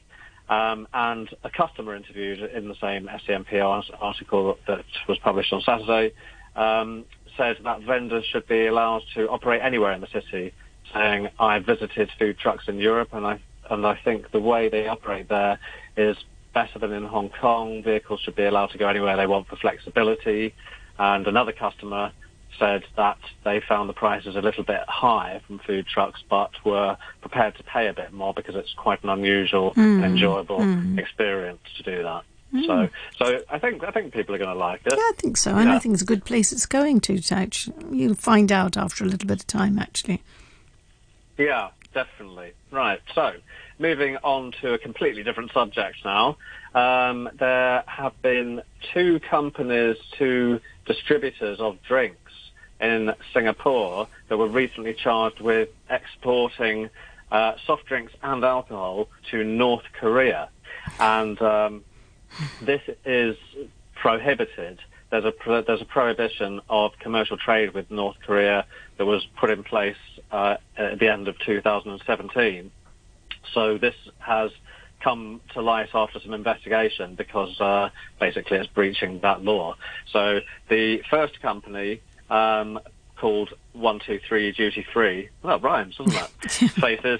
Um, 0.49 0.87
and 0.93 1.29
a 1.43 1.49
customer 1.49 1.95
interviewed 1.95 2.39
in 2.39 2.67
the 2.67 2.75
same 2.81 3.07
SCMP 3.07 3.63
article 3.99 4.57
that 4.67 4.83
was 5.07 5.19
published 5.19 5.53
on 5.53 5.61
Saturday 5.61 6.11
um, 6.55 7.05
said 7.37 7.57
that 7.63 7.81
vendors 7.83 8.25
should 8.25 8.47
be 8.47 8.65
allowed 8.65 9.03
to 9.13 9.29
operate 9.29 9.61
anywhere 9.61 9.93
in 9.93 10.01
the 10.01 10.07
city, 10.07 10.53
saying, 10.93 11.29
I 11.39 11.59
visited 11.59 12.09
food 12.17 12.39
trucks 12.39 12.67
in 12.67 12.79
Europe 12.79 13.09
and 13.13 13.25
I, 13.25 13.39
and 13.69 13.85
I 13.85 13.99
think 14.03 14.31
the 14.31 14.39
way 14.39 14.69
they 14.69 14.87
operate 14.87 15.29
there 15.29 15.59
is 15.95 16.17
better 16.59 16.79
than 16.79 16.91
in 16.91 17.05
Hong 17.05 17.29
Kong. 17.29 17.83
Vehicles 17.83 18.19
should 18.19 18.35
be 18.35 18.43
allowed 18.43 18.71
to 18.71 18.77
go 18.77 18.89
anywhere 18.89 19.15
they 19.15 19.27
want 19.27 19.47
for 19.47 19.55
flexibility. 19.55 20.53
And 20.97 21.25
another 21.25 21.53
customer 21.53 22.11
said 22.57 22.83
that 22.97 23.17
they 23.45 23.61
found 23.61 23.87
the 23.87 23.93
prices 23.93 24.35
a 24.35 24.41
little 24.41 24.65
bit 24.65 24.81
high 24.87 25.41
from 25.47 25.59
food 25.59 25.87
trucks, 25.87 26.21
but 26.29 26.51
were 26.65 26.97
prepared 27.21 27.55
to 27.55 27.63
pay 27.63 27.87
a 27.87 27.93
bit 27.93 28.11
more 28.11 28.33
because 28.33 28.55
it's 28.55 28.73
quite 28.73 29.01
an 29.03 29.09
unusual 29.09 29.73
mm. 29.73 30.03
enjoyable 30.03 30.59
mm. 30.59 30.99
experience 30.99 31.61
to 31.77 31.83
do 31.83 32.03
that. 32.03 32.23
Mm. 32.53 32.65
So, 32.65 32.89
so 33.17 33.41
I 33.49 33.59
think 33.59 33.83
I 33.83 33.91
think 33.91 34.11
people 34.11 34.35
are 34.35 34.39
going 34.39 34.49
to 34.49 34.55
like 34.55 34.81
it. 34.85 34.93
Yeah, 34.93 34.99
I 34.99 35.13
think 35.15 35.37
so, 35.37 35.55
and 35.55 35.69
I 35.71 35.79
think 35.79 35.93
it's 35.93 36.01
a 36.01 36.05
good 36.13 36.25
place 36.25 36.51
it's 36.51 36.65
going 36.65 36.99
to. 37.01 37.21
Touch, 37.21 37.69
you'll 37.89 38.15
find 38.15 38.51
out 38.51 38.75
after 38.75 39.05
a 39.05 39.07
little 39.07 39.27
bit 39.27 39.39
of 39.39 39.47
time, 39.47 39.77
actually. 39.79 40.21
Yeah, 41.37 41.69
definitely. 41.93 42.53
Right. 42.71 42.99
So, 43.13 43.35
moving 43.79 44.17
on 44.17 44.51
to 44.61 44.73
a 44.73 44.77
completely 44.77 45.23
different 45.23 45.51
subject 45.53 45.97
now. 46.05 46.37
Um, 46.75 47.29
there 47.39 47.83
have 47.87 48.21
been 48.21 48.61
two 48.93 49.19
companies, 49.29 49.95
two 50.17 50.59
distributors 50.85 51.59
of 51.59 51.81
drinks 51.87 52.31
in 52.79 53.13
Singapore 53.33 54.07
that 54.27 54.37
were 54.37 54.47
recently 54.47 54.93
charged 54.93 55.41
with 55.41 55.69
exporting 55.89 56.89
uh, 57.31 57.53
soft 57.65 57.85
drinks 57.85 58.13
and 58.21 58.43
alcohol 58.43 59.07
to 59.31 59.43
North 59.43 59.83
Korea. 59.99 60.49
And 60.99 61.41
um, 61.41 61.83
this 62.61 62.81
is 63.05 63.35
prohibited. 63.95 64.79
There's 65.09 65.25
a, 65.25 65.31
pro- 65.31 65.63
there's 65.63 65.81
a 65.81 65.85
prohibition 65.85 66.61
of 66.69 66.91
commercial 66.99 67.37
trade 67.37 67.73
with 67.73 67.89
North 67.89 68.17
Korea 68.25 68.65
that 68.97 69.05
was 69.05 69.25
put 69.39 69.49
in 69.49 69.63
place 69.63 69.97
uh, 70.31 70.57
at 70.77 70.99
the 70.99 71.11
end 71.11 71.27
of 71.27 71.35
2017. 71.39 72.71
So 73.53 73.77
this 73.77 73.95
has 74.19 74.51
come 75.01 75.41
to 75.53 75.61
light 75.61 75.89
after 75.93 76.19
some 76.19 76.33
investigation 76.33 77.15
because 77.15 77.59
uh, 77.61 77.89
basically 78.19 78.57
it's 78.57 78.67
breaching 78.67 79.19
that 79.21 79.43
law. 79.43 79.75
So 80.11 80.39
the 80.69 81.01
first 81.09 81.41
company 81.41 82.01
um, 82.29 82.79
called 83.17 83.53
One 83.73 83.99
Two 83.99 84.19
Three 84.27 84.51
Duty 84.51 84.85
Free. 84.93 85.29
Well, 85.41 85.57
that 85.57 85.63
rhymes, 85.63 85.97
doesn't 85.97 86.13
that? 86.13 86.31
faces 86.81 87.19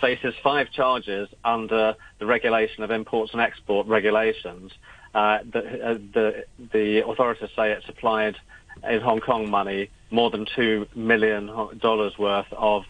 faces 0.00 0.34
five 0.42 0.70
charges 0.72 1.28
under 1.44 1.94
the 2.18 2.26
regulation 2.26 2.82
of 2.82 2.90
imports 2.90 3.32
and 3.32 3.40
export 3.40 3.86
regulations. 3.86 4.72
Uh, 5.14 5.38
the, 5.50 5.60
uh, 5.60 5.94
the 6.14 6.44
the 6.72 7.06
authorities 7.06 7.50
say 7.56 7.72
it 7.72 7.82
supplied 7.86 8.36
in 8.88 9.00
Hong 9.00 9.20
Kong 9.20 9.50
money 9.50 9.90
more 10.10 10.30
than 10.30 10.46
two 10.56 10.86
million 10.94 11.46
dollars 11.78 12.16
worth 12.18 12.52
of 12.52 12.84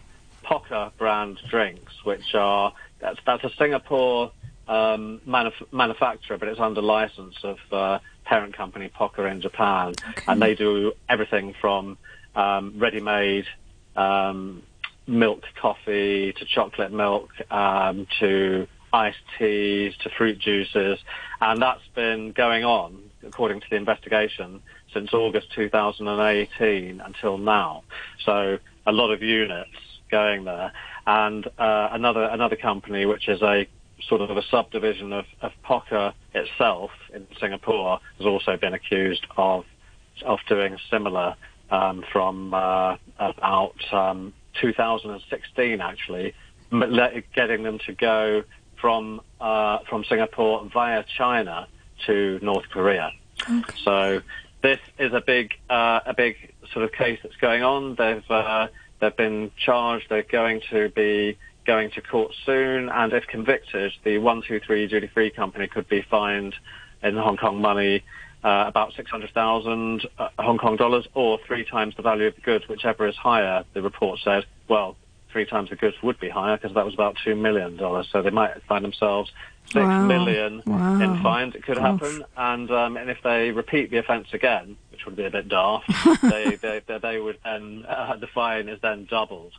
Pokka 0.51 0.91
brand 0.97 1.39
drinks, 1.49 1.93
which 2.03 2.35
are 2.35 2.73
that's 2.99 3.19
that's 3.25 3.43
a 3.45 3.49
Singapore 3.57 4.33
um, 4.67 5.21
manuf- 5.25 5.71
manufacturer, 5.71 6.37
but 6.37 6.49
it's 6.49 6.59
under 6.59 6.81
license 6.81 7.35
of 7.43 7.57
uh, 7.71 7.99
parent 8.25 8.55
company 8.55 8.89
Pokka 8.89 9.31
in 9.31 9.39
Japan, 9.39 9.93
okay. 10.09 10.23
and 10.27 10.41
they 10.41 10.53
do 10.53 10.91
everything 11.07 11.55
from 11.61 11.97
um, 12.35 12.73
ready-made 12.77 13.45
um, 13.95 14.61
milk 15.07 15.43
coffee 15.59 16.33
to 16.33 16.45
chocolate 16.45 16.91
milk 16.91 17.29
um, 17.49 18.05
to 18.19 18.67
iced 18.91 19.17
teas 19.39 19.93
to 20.03 20.09
fruit 20.17 20.37
juices, 20.37 20.99
and 21.39 21.61
that's 21.61 21.87
been 21.95 22.33
going 22.33 22.65
on 22.65 23.01
according 23.25 23.61
to 23.61 23.67
the 23.69 23.77
investigation 23.77 24.61
since 24.93 25.13
August 25.13 25.47
2018 25.55 26.99
until 26.99 27.37
now. 27.37 27.83
So 28.25 28.57
a 28.85 28.91
lot 28.91 29.11
of 29.11 29.21
units 29.21 29.69
going 30.11 30.43
there, 30.43 30.71
and 31.07 31.47
uh, 31.57 31.89
another 31.91 32.23
another 32.25 32.55
company 32.55 33.05
which 33.05 33.27
is 33.27 33.41
a 33.41 33.67
sort 34.07 34.21
of 34.21 34.35
a 34.35 34.41
subdivision 34.43 35.13
of, 35.13 35.25
of 35.41 35.51
Pokka 35.63 36.13
itself 36.33 36.91
in 37.13 37.27
Singapore 37.39 37.99
has 38.17 38.25
also 38.25 38.57
been 38.57 38.73
accused 38.73 39.25
of 39.37 39.65
of 40.25 40.39
doing 40.47 40.77
similar 40.89 41.35
um, 41.69 42.03
from 42.11 42.53
uh, 42.53 42.97
about 43.17 43.93
um, 43.93 44.33
2016, 44.59 45.81
actually, 45.81 46.33
getting 47.33 47.63
them 47.63 47.79
to 47.85 47.93
go 47.93 48.43
from 48.79 49.21
uh, 49.39 49.79
from 49.89 50.03
Singapore 50.03 50.67
via 50.73 51.03
China 51.17 51.67
to 52.05 52.39
North 52.41 52.65
Korea. 52.69 53.11
Okay. 53.49 53.73
So 53.83 54.21
this 54.61 54.79
is 54.99 55.13
a 55.13 55.21
big 55.21 55.53
uh, 55.69 56.01
a 56.05 56.13
big 56.13 56.35
sort 56.73 56.85
of 56.85 56.91
case 56.91 57.19
that's 57.23 57.35
going 57.37 57.63
on. 57.63 57.95
They've 57.95 58.29
uh, 58.29 58.67
they've 59.01 59.15
been 59.17 59.51
charged. 59.57 60.05
They're 60.09 60.23
going 60.23 60.61
to 60.69 60.89
be 60.89 61.37
going 61.65 61.91
to 61.91 62.01
court 62.01 62.31
soon, 62.45 62.89
and 62.89 63.13
if 63.13 63.27
convicted, 63.27 63.91
the 64.03 64.17
123 64.17 64.87
duty 64.87 65.07
free 65.13 65.29
company 65.29 65.67
could 65.67 65.87
be 65.89 66.03
fined 66.09 66.55
in 67.03 67.15
Hong 67.17 67.37
Kong 67.37 67.61
money 67.61 68.03
uh, 68.43 68.65
about 68.67 68.93
600,000 68.95 70.07
uh, 70.17 70.29
Hong 70.39 70.57
Kong 70.57 70.75
dollars 70.75 71.07
or 71.13 71.39
three 71.45 71.63
times 71.65 71.95
the 71.95 72.01
value 72.01 72.27
of 72.27 72.35
the 72.35 72.41
goods, 72.41 72.67
whichever 72.67 73.07
is 73.07 73.15
higher, 73.15 73.63
the 73.73 73.81
report 73.81 74.19
said. 74.23 74.45
Well, 74.67 74.95
three 75.31 75.45
times 75.45 75.69
the 75.69 75.75
goods 75.75 75.95
would 76.03 76.19
be 76.19 76.29
higher 76.29 76.57
because 76.57 76.73
that 76.75 76.85
was 76.85 76.93
about 76.93 77.17
$2 77.25 77.37
million. 77.37 77.77
So 78.11 78.21
they 78.21 78.29
might 78.29 78.61
find 78.63 78.83
themselves 78.83 79.31
six 79.65 79.77
wow. 79.77 80.05
million 80.05 80.61
wow. 80.65 80.99
in 80.99 81.21
fines. 81.21 81.55
It 81.55 81.63
could 81.63 81.77
happen. 81.77 82.23
And, 82.35 82.69
um, 82.71 82.97
and 82.97 83.09
if 83.09 83.17
they 83.23 83.51
repeat 83.51 83.91
the 83.91 83.97
offence 83.97 84.27
again, 84.33 84.77
which 84.91 85.05
would 85.05 85.15
be 85.15 85.25
a 85.25 85.31
bit 85.31 85.47
daft, 85.47 85.87
they, 86.21 86.55
they, 86.55 86.81
they, 86.85 86.97
they, 86.97 87.19
would 87.19 87.39
then, 87.43 87.85
uh, 87.87 88.17
the 88.17 88.27
fine 88.27 88.69
is 88.69 88.79
then 88.81 89.05
doubled. 89.09 89.53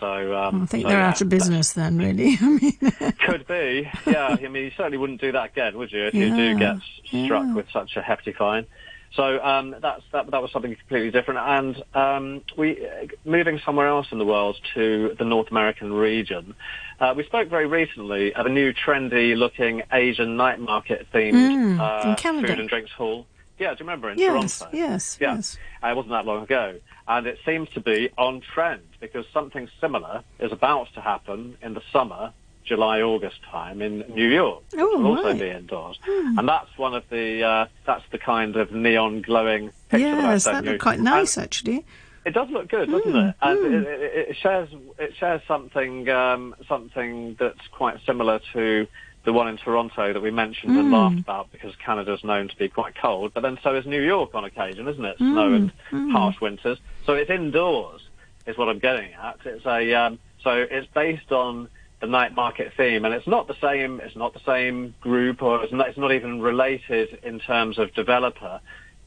So 0.00 0.34
um, 0.34 0.62
I 0.62 0.66
think 0.66 0.82
so, 0.82 0.88
they're 0.88 0.98
yeah, 0.98 1.08
out 1.08 1.20
of 1.20 1.28
business 1.28 1.74
then, 1.74 1.98
really. 1.98 2.38
I 2.40 2.48
mean, 2.48 2.72
Could 3.26 3.46
be, 3.46 3.88
yeah. 4.06 4.38
I 4.40 4.48
mean, 4.48 4.64
you 4.64 4.70
certainly 4.76 4.96
wouldn't 4.96 5.20
do 5.20 5.30
that 5.32 5.50
again, 5.50 5.76
would 5.76 5.92
you? 5.92 6.06
If 6.06 6.14
you 6.14 6.34
do 6.34 6.58
get 6.58 6.76
struck 7.04 7.44
yeah. 7.44 7.54
with 7.54 7.66
such 7.70 7.96
a 7.96 8.02
hefty 8.02 8.32
fine. 8.32 8.66
So 9.14 9.42
um, 9.42 9.74
that's 9.82 10.02
that. 10.12 10.30
That 10.30 10.40
was 10.40 10.52
something 10.52 10.74
completely 10.76 11.10
different. 11.10 11.40
And 11.40 11.82
um, 11.96 12.42
we 12.56 12.86
moving 13.24 13.60
somewhere 13.64 13.88
else 13.88 14.06
in 14.12 14.18
the 14.18 14.24
world 14.24 14.56
to 14.74 15.16
the 15.18 15.24
North 15.24 15.50
American 15.50 15.92
region. 15.92 16.54
Uh, 17.00 17.14
we 17.16 17.24
spoke 17.24 17.48
very 17.48 17.66
recently 17.66 18.32
of 18.34 18.46
a 18.46 18.48
new 18.48 18.72
trendy-looking 18.72 19.82
Asian 19.92 20.36
night 20.36 20.60
market 20.60 21.06
themed 21.12 21.50
Mm, 21.50 21.80
uh, 21.80 22.14
food 22.40 22.58
and 22.60 22.68
drinks 22.68 22.92
hall. 22.92 23.26
Yeah, 23.58 23.70
do 23.74 23.76
you 23.80 23.86
remember 23.86 24.10
in 24.10 24.18
yes, 24.18 24.58
Toronto? 24.60 24.76
yes, 24.76 25.18
Yeah. 25.20 25.34
yes. 25.34 25.58
Uh, 25.82 25.88
it 25.88 25.96
wasn't 25.96 26.12
that 26.12 26.24
long 26.24 26.42
ago. 26.42 26.78
And 27.08 27.26
it 27.26 27.38
seems 27.44 27.68
to 27.70 27.80
be 27.80 28.10
on 28.16 28.40
trend 28.40 28.82
because 29.00 29.26
something 29.34 29.68
similar 29.80 30.22
is 30.38 30.52
about 30.52 30.88
to 30.94 31.00
happen 31.00 31.56
in 31.62 31.74
the 31.74 31.82
summer, 31.92 32.32
July, 32.70 33.02
August 33.02 33.38
time 33.50 33.82
in 33.82 34.04
New 34.14 34.28
York. 34.28 34.62
which 34.70 34.80
Oh, 34.80 34.98
will 34.98 35.06
also 35.08 35.24
right. 35.28 35.32
Hmm. 35.34 35.40
be 35.40 35.50
indoors. 35.50 35.98
And 36.38 36.48
that's 36.48 36.70
one 36.78 36.94
of 36.94 37.02
the, 37.10 37.42
uh, 37.42 37.66
that's 37.84 38.04
the 38.12 38.18
kind 38.18 38.54
of 38.54 38.70
neon 38.70 39.22
glowing 39.22 39.72
picture 39.88 40.16
that 40.16 40.22
Yes, 40.22 40.44
sent 40.44 40.64
that 40.64 40.70
looked 40.70 40.82
quite 40.82 41.00
And 41.00 41.04
nice, 41.04 41.36
actually. 41.36 41.84
it 42.24 42.30
does 42.32 42.48
look 42.50 42.68
good, 42.68 42.88
doesn't 42.90 43.10
Mm, 43.12 43.28
it? 43.30 43.34
And 43.42 43.58
it, 43.64 43.86
it, 43.88 44.28
it 44.30 44.36
shares 44.36 44.68
it 45.00 45.16
shares 45.18 45.42
something 45.48 46.08
um, 46.10 46.54
something 46.68 47.36
that's 47.40 47.66
quite 47.72 47.96
similar 48.06 48.38
to 48.52 48.86
the 49.24 49.32
one 49.32 49.48
in 49.48 49.56
Toronto 49.56 50.12
that 50.12 50.22
we 50.22 50.30
mentioned 50.30 50.76
and 50.76 50.88
Mm. 50.88 50.92
laughed 50.92 51.18
about 51.20 51.50
because 51.50 51.74
Canada's 51.84 52.22
known 52.22 52.46
to 52.48 52.56
be 52.56 52.68
quite 52.68 52.94
cold, 52.94 53.32
but 53.34 53.42
then 53.42 53.58
so 53.64 53.74
is 53.74 53.84
New 53.84 54.00
York 54.00 54.30
on 54.34 54.44
occasion, 54.44 54.86
isn't 54.86 55.04
it? 55.04 55.16
Snow 55.18 55.50
Mm, 55.50 55.56
and 55.90 56.12
harsh 56.12 56.40
winters. 56.40 56.78
So 57.04 57.14
it's 57.14 57.30
indoors, 57.30 58.00
is 58.46 58.56
what 58.56 58.68
I'm 58.68 58.78
getting 58.78 59.12
at. 59.14 59.38
It's 59.44 59.66
a 59.66 59.92
um, 59.94 60.18
so 60.44 60.52
it's 60.70 60.86
based 60.94 61.32
on 61.32 61.68
the 62.00 62.06
night 62.06 62.34
market 62.34 62.72
theme, 62.76 63.04
and 63.04 63.14
it's 63.14 63.26
not 63.26 63.46
the 63.46 63.56
same. 63.60 64.00
It's 64.00 64.16
not 64.16 64.32
the 64.32 64.40
same 64.40 64.94
group, 65.00 65.42
or 65.42 65.62
it's 65.62 65.72
not, 65.72 65.88
it's 65.88 65.98
not 65.98 66.12
even 66.12 66.40
related 66.40 67.18
in 67.22 67.38
terms 67.40 67.78
of 67.78 67.92
developer 67.94 68.60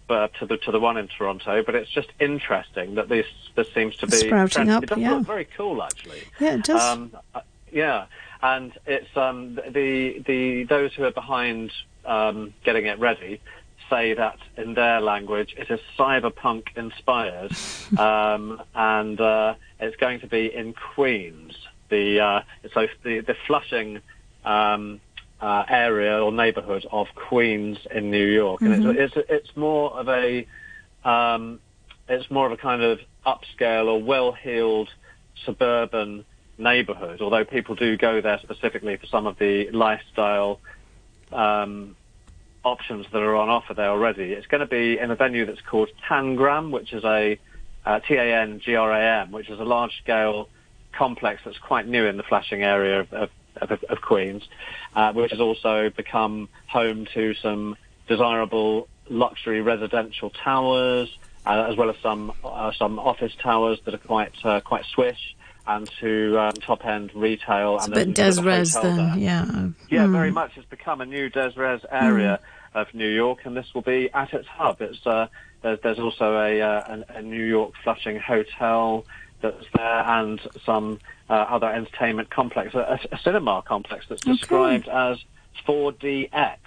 but 0.08 0.34
to 0.36 0.46
the 0.46 0.58
to 0.58 0.72
the 0.72 0.80
one 0.80 0.98
in 0.98 1.08
Toronto. 1.08 1.64
But 1.64 1.76
it's 1.76 1.90
just 1.90 2.10
interesting 2.20 2.96
that 2.96 3.10
this 3.10 3.26
this 3.56 3.68
seems 3.74 3.96
to 3.98 4.08
be 4.08 4.18
Sprouting 4.18 4.70
up, 4.70 4.84
It 4.84 4.90
does 4.90 4.98
yeah. 4.98 5.14
look 5.14 5.26
very 5.26 5.46
cool, 5.58 5.82
actually. 5.82 6.24
Yeah, 6.40 6.56
it 6.56 6.64
does. 6.64 6.82
Um, 6.82 7.16
uh, 7.34 7.42
yeah, 7.72 8.06
and 8.42 8.74
it's 8.86 9.16
um, 9.16 9.56
the 9.56 10.22
the 10.26 10.64
those 10.66 10.94
who 10.94 11.04
are 11.04 11.12
behind 11.12 11.72
um, 12.06 12.54
getting 12.64 12.86
it 12.86 13.00
ready 13.00 13.42
say 13.90 14.14
that 14.14 14.38
in 14.58 14.74
their 14.76 15.02
language 15.02 15.56
it 15.58 15.70
is 15.70 15.80
cyberpunk 15.98 16.76
inspired, 16.76 17.52
um, 17.98 18.62
and 18.76 19.20
uh, 19.20 19.56
it's 19.80 19.96
going 19.98 20.20
to 20.20 20.28
be 20.28 20.54
in 20.54 20.74
Queens. 20.74 21.56
The 21.94 22.20
uh, 22.20 22.42
so 22.74 22.88
the 23.04 23.22
the 23.22 23.36
Flushing. 23.48 24.02
Um, 24.44 25.00
uh, 25.44 25.66
area 25.68 26.24
or 26.24 26.32
neighborhood 26.32 26.86
of 26.90 27.08
Queens 27.16 27.78
in 27.94 28.10
New 28.10 28.26
York, 28.26 28.62
and 28.62 28.86
it's, 28.86 29.14
it's 29.16 29.28
it's 29.30 29.58
more 29.58 29.92
of 29.92 30.08
a 30.08 30.48
um, 31.04 31.60
it's 32.08 32.32
more 32.32 32.46
of 32.46 32.54
a 32.54 32.58
kind 32.58 32.82
of 32.82 33.00
upscale 33.26 33.88
or 33.88 34.02
well-heeled 34.02 34.90
suburban 35.46 36.24
neighborhood. 36.58 37.22
Although 37.22 37.44
people 37.44 37.76
do 37.76 37.98
go 37.98 38.22
there 38.22 38.40
specifically 38.42 38.96
for 38.98 39.06
some 39.08 39.28
of 39.28 39.38
the 39.38 39.70
lifestyle 39.72 40.62
um, 41.32 41.96
options 42.64 43.06
that 43.12 43.22
are 43.22 43.36
on 43.36 43.50
offer 43.50 43.74
there 43.74 43.90
already. 43.90 44.32
It's 44.32 44.48
going 44.48 44.62
to 44.62 44.68
be 44.68 44.98
in 44.98 45.12
a 45.12 45.16
venue 45.16 45.46
that's 45.46 45.62
called 45.62 45.90
Tangram, 46.10 46.72
which 46.72 46.94
is 46.94 47.04
a 47.04 47.38
uh, 47.86 48.00
T-A-N-G-R-A-M, 48.00 49.32
which 49.32 49.50
is 49.50 49.60
a 49.60 49.66
large-scale 49.66 50.48
complex 50.94 51.42
that's 51.46 51.58
quite 51.58 51.88
new 51.88 52.06
in 52.06 52.18
the 52.18 52.24
Flushing 52.24 52.64
area 52.64 53.02
of, 53.02 53.14
of, 53.14 53.30
of, 53.58 53.84
of 53.90 54.02
Queens, 54.02 54.44
uh, 54.96 55.12
which 55.14 55.32
has 55.32 55.40
also 55.42 55.90
become 55.90 56.48
home 56.68 57.06
to 57.14 57.34
some 57.36 57.76
desirable 58.08 58.88
luxury 59.10 59.62
residential 59.62 60.30
towers, 60.30 61.18
uh, 61.46 61.66
as 61.70 61.76
well 61.76 61.90
as 61.90 61.98
some 62.02 62.32
uh, 62.44 62.72
some 62.72 63.00
office 63.00 63.34
towers 63.42 63.80
that 63.86 63.94
are 63.94 63.98
quite 63.98 64.34
uh, 64.46 64.62
quite 64.62 64.86
swish, 64.86 65.36
and 65.68 65.90
to 66.00 66.38
um, 66.40 66.54
top 66.54 66.86
end 66.86 67.12
retail. 67.14 67.80
And 67.80 67.94
there's- 68.16 68.36
des 68.36 68.42
res 68.42 68.74
then, 68.74 69.20
yeah. 69.20 69.46
Yeah, 69.90 70.06
Mm. 70.08 70.12
very 70.12 70.32
much. 70.32 70.52
It's 70.58 70.66
become 70.70 71.02
a 71.02 71.06
new 71.06 71.30
Des 71.30 71.52
Res 71.56 71.82
area 71.92 72.40
of 72.74 72.94
New 72.94 73.08
York, 73.08 73.46
and 73.46 73.56
this 73.56 73.74
will 73.74 73.82
be 73.84 74.10
at 74.14 74.34
its 74.34 74.48
hub. 74.48 74.82
It's 74.82 75.06
uh, 75.06 75.28
there's, 75.62 75.80
there's 75.84 76.00
also 76.00 76.38
a, 76.38 76.62
uh, 76.62 77.04
a, 77.10 77.18
a 77.20 77.22
New 77.22 77.46
York 77.46 77.72
Flushing 77.84 78.20
hotel 78.20 79.06
that's 79.44 79.66
there, 79.76 80.04
and 80.08 80.42
some 80.66 81.00
uh, 81.30 81.34
other 81.34 81.68
entertainment 81.72 82.32
complex, 82.32 82.74
a, 82.74 83.00
a 83.12 83.18
cinema 83.20 83.62
complex 83.68 84.06
that's 84.10 84.24
Okay. 84.24 84.32
described 84.32 84.88
as 84.88 85.20
4DX, 85.68 86.58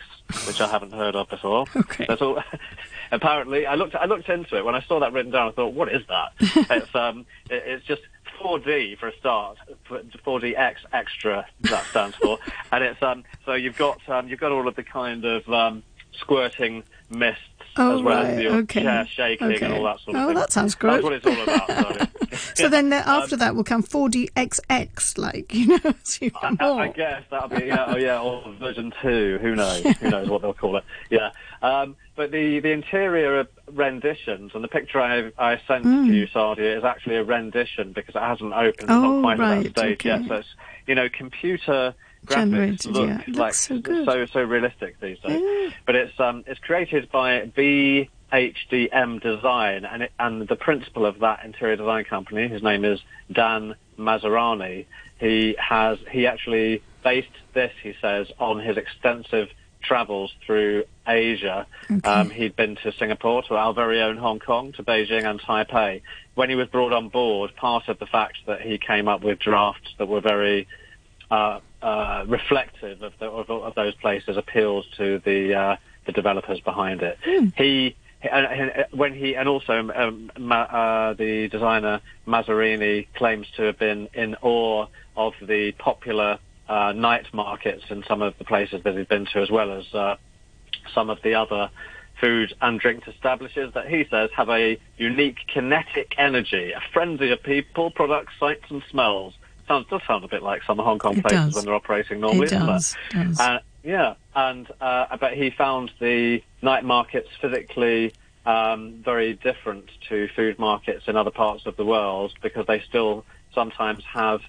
which 0.47 0.61
I 0.61 0.69
haven't 0.69 0.93
heard 0.93 1.17
of 1.17 1.29
before. 1.29 1.65
Okay. 1.77 2.07
That's 2.09 2.23
all. 2.23 2.41
Apparently, 3.13 3.67
I 3.67 3.75
looked 3.77 3.95
I 3.95 4.05
looked 4.07 4.29
into 4.29 4.57
it 4.57 4.65
when 4.65 4.75
I 4.75 4.81
saw 4.83 4.99
that 5.01 5.13
written 5.13 5.31
down. 5.33 5.49
I 5.49 5.53
thought, 5.53 5.75
what 5.75 5.93
is 5.93 6.03
that? 6.09 6.33
it's 6.71 6.95
um, 6.95 7.25
it, 7.49 7.63
it's 7.67 7.87
just 7.87 8.03
4D 8.41 8.99
for 8.99 9.09
a 9.09 9.17
start. 9.17 9.59
4DX 9.89 10.75
extra 10.93 11.47
that 11.63 11.87
stands 11.87 12.17
for, 12.17 12.39
and 12.73 12.83
it's 12.85 13.01
um, 13.03 13.23
so 13.45 13.55
you've 13.55 13.77
got 13.79 14.01
um, 14.09 14.29
you've 14.29 14.41
got 14.41 14.51
all 14.53 14.67
of 14.67 14.75
the 14.75 14.83
kind 14.83 15.25
of 15.25 15.49
um, 15.49 15.83
squirting 16.13 16.83
mists 17.11 17.41
Oh, 17.79 17.99
as 17.99 18.03
well 18.03 18.23
right, 18.25 18.31
as 18.39 18.43
your 18.43 18.55
okay. 18.55 18.83
chair 18.83 19.07
shaking 19.07 19.47
Okay. 19.49 19.65
and 19.67 19.75
all 19.75 19.85
that 19.85 20.01
sort 20.01 20.17
of 20.17 20.23
Oh, 20.23 20.27
thing. 20.29 20.37
that 20.37 20.51
sounds 20.51 20.75
great. 20.75 20.93
That's 20.93 21.05
what 21.05 21.13
it's 21.13 21.27
all 21.27 21.43
about. 21.43 22.09
So, 22.55 22.69
then 22.69 22.93
uh, 22.93 23.03
Um, 23.07 23.23
after 23.23 23.37
that 23.37 23.55
will 23.55 23.65
come 23.65 23.83
4DXX, 23.83 25.19
like, 25.19 25.55
you 25.55 25.67
know, 25.67 25.95
so 26.03 26.25
you 26.25 26.31
I, 26.43 26.57
I-. 26.61 26.79
I 26.85 26.89
guess 26.89 27.23
that'll 27.31 27.49
be 27.49 27.67
yeah, 27.67 27.85
oh 27.89 27.97
yeah, 27.97 28.21
or 28.21 28.53
version 28.59 28.93
two. 29.03 29.39
Who 29.41 29.55
knows? 29.55 29.83
Who 30.01 30.11
knows 30.11 30.29
what 30.29 30.43
they'll 30.43 30.55
call 30.55 30.77
it? 30.77 30.85
Yeah. 31.11 31.31
Um, 31.63 31.97
but 32.15 32.31
the 32.31 32.61
the 32.61 32.71
interior 32.71 33.41
of 33.41 33.49
renditions 33.73 34.53
and 34.55 34.65
the 34.65 34.69
picture 34.69 35.01
I 35.01 35.33
I 35.39 35.61
sent 35.67 35.85
to 35.85 36.07
you, 36.07 36.27
Sardia, 36.27 36.77
is 36.79 36.85
actually 36.85 37.17
a 37.17 37.25
rendition 37.25 37.93
because 37.93 38.15
it 38.15 38.21
hasn't 38.23 38.53
opened. 38.53 38.91
Oh, 38.91 39.21
not 39.21 39.23
quite 39.23 39.33
at 39.35 39.39
right, 39.41 39.63
that 39.65 39.81
stage 39.81 40.05
yet. 40.05 40.27
So 40.27 40.35
it's 40.37 40.49
you 40.87 40.95
know 40.95 41.09
computer 41.09 41.95
graphics 42.27 42.87
look 42.87 43.09
yeah. 43.09 43.35
Like 43.35 43.55
so 43.55 43.79
good. 43.79 44.05
so 44.07 44.27
so 44.27 44.43
realistic 44.43 44.99
these 45.01 45.19
days. 45.21 45.41
Yeah. 45.43 45.71
But 45.85 45.95
it's 45.97 46.19
um 46.19 46.45
it's 46.47 46.61
created 46.61 47.11
by 47.11 47.51
BHDM 48.33 49.23
Design, 49.23 49.85
and 49.85 50.03
it, 50.05 50.13
and 50.19 50.47
the 50.47 50.57
principal 50.57 51.07
of 51.07 51.21
that 51.21 51.45
interior 51.45 51.77
design 51.77 52.05
company, 52.05 52.49
his 52.49 52.63
name 52.63 52.85
is 52.85 53.01
Dan 53.33 53.75
Mazzarini. 53.99 54.87
He 55.19 55.57
has 55.59 55.99
he 56.11 56.27
actually 56.27 56.83
based 57.03 57.29
this, 57.55 57.73
he 57.83 57.95
says, 58.01 58.29
on 58.39 58.61
his 58.61 58.77
extensive 58.77 59.49
travels 59.83 60.33
through 60.45 60.85
Asia. 61.07 61.67
Um, 62.05 62.31
he'd 62.31 62.57
been 62.57 62.77
to 62.83 62.93
Singapore, 62.93 63.43
to 63.45 63.55
our 63.55 63.73
very 63.73 64.03
own 64.03 64.17
Hong 64.17 64.41
Kong, 64.41 64.73
to 64.73 64.83
Beijing 64.83 65.25
and 65.25 65.41
Taipei. 65.41 66.03
When 66.35 66.51
he 66.51 66.57
was 66.57 66.69
brought 66.69 66.93
on 66.93 67.09
board, 67.09 67.55
part 67.55 67.89
of 67.89 67.99
the 67.99 68.07
fact 68.07 68.39
that 68.47 68.61
he 68.61 68.79
came 68.79 69.07
up 69.07 69.23
with 69.23 69.39
drafts 69.39 69.89
that 69.99 70.07
were 70.07 70.21
very 70.21 70.67
uh, 71.31 71.61
uh, 71.81 72.25
reflective 72.27 73.03
of, 73.03 73.13
the, 73.21 73.27
of, 73.27 73.49
of 73.49 73.75
those 73.77 73.95
places 73.95 74.37
appeals 74.37 74.85
to 74.97 75.21
the 75.25 75.55
uh, 75.55 75.77
the 76.07 76.13
developers 76.13 76.61
behind 76.61 77.03
it. 77.03 77.19
He 77.57 77.97
and, 78.23 78.47
and 78.47 78.87
when 78.93 79.15
he 79.15 79.35
and 79.37 79.49
also 79.49 79.91
um, 79.95 80.31
Ma, 80.39 80.63
uh, 80.63 81.15
the 81.15 81.49
designer 81.49 82.01
Mazzarini 82.27 83.07
claims 83.15 83.47
to 83.57 83.63
have 83.63 83.79
been 83.79 84.09
in 84.15 84.37
awe 84.43 84.87
of 85.17 85.35
the 85.43 85.73
popular 85.73 86.39
uh, 86.69 86.93
night 86.93 87.27
markets 87.33 87.85
in 87.91 88.05
some 88.09 88.23
of 88.23 88.35
the 88.39 88.45
places 88.45 88.83
that 88.85 88.97
he's 88.97 89.07
been 89.07 89.27
to, 89.27 89.41
as 89.41 89.51
well 89.51 89.73
as 89.73 89.95
uh, 89.95 90.17
some 90.95 91.11
of 91.11 91.19
the 91.23 91.35
other 91.35 91.71
food 92.21 92.55
and 92.63 92.81
drink 92.81 93.07
establishments 93.07 93.75
that 93.75 93.87
he 93.89 94.07
says 94.11 94.31
have 94.35 94.49
a 94.49 94.79
unique 94.97 95.37
kinetic 95.53 96.15
energy, 96.19 96.73
a 96.73 96.81
frenzy 96.93 97.31
of 97.31 97.43
people, 97.43 97.91
products, 97.91 98.33
sights 98.41 98.65
and 98.71 98.83
smells. 98.91 99.35
Sounds 99.69 99.87
does 99.91 100.01
sound 100.07 100.25
a 100.25 100.29
bit 100.29 100.43
like 100.43 100.63
some 100.65 100.79
Hong 100.79 100.99
Kong 100.99 101.19
It 101.19 101.23
places 101.23 101.47
does. 101.47 101.55
when 101.57 101.65
they're 101.65 101.75
operating 101.75 102.21
normally, 102.21 102.47
It 102.47 102.51
doesn't 102.51 102.67
does, 102.67 102.97
does. 103.11 103.41
Uh, 103.41 103.59
yeah, 103.87 104.15
and 104.35 104.67
uh, 104.81 105.17
but 105.21 105.35
he 105.35 105.51
found 105.57 105.93
the 106.01 106.43
night 106.61 106.85
markets 106.85 107.29
physically 107.41 108.13
um, 108.45 109.01
very 109.05 109.35
different 109.35 109.89
to 110.09 110.27
food 110.35 110.59
markets 110.59 111.05
in 111.07 111.17
other 111.17 111.31
parts 111.31 111.67
of 111.67 111.77
the 111.77 111.85
world 111.85 112.33
because 112.43 112.67
they 112.67 112.83
still 112.89 113.25
sometimes 113.55 114.03
have 114.13 114.41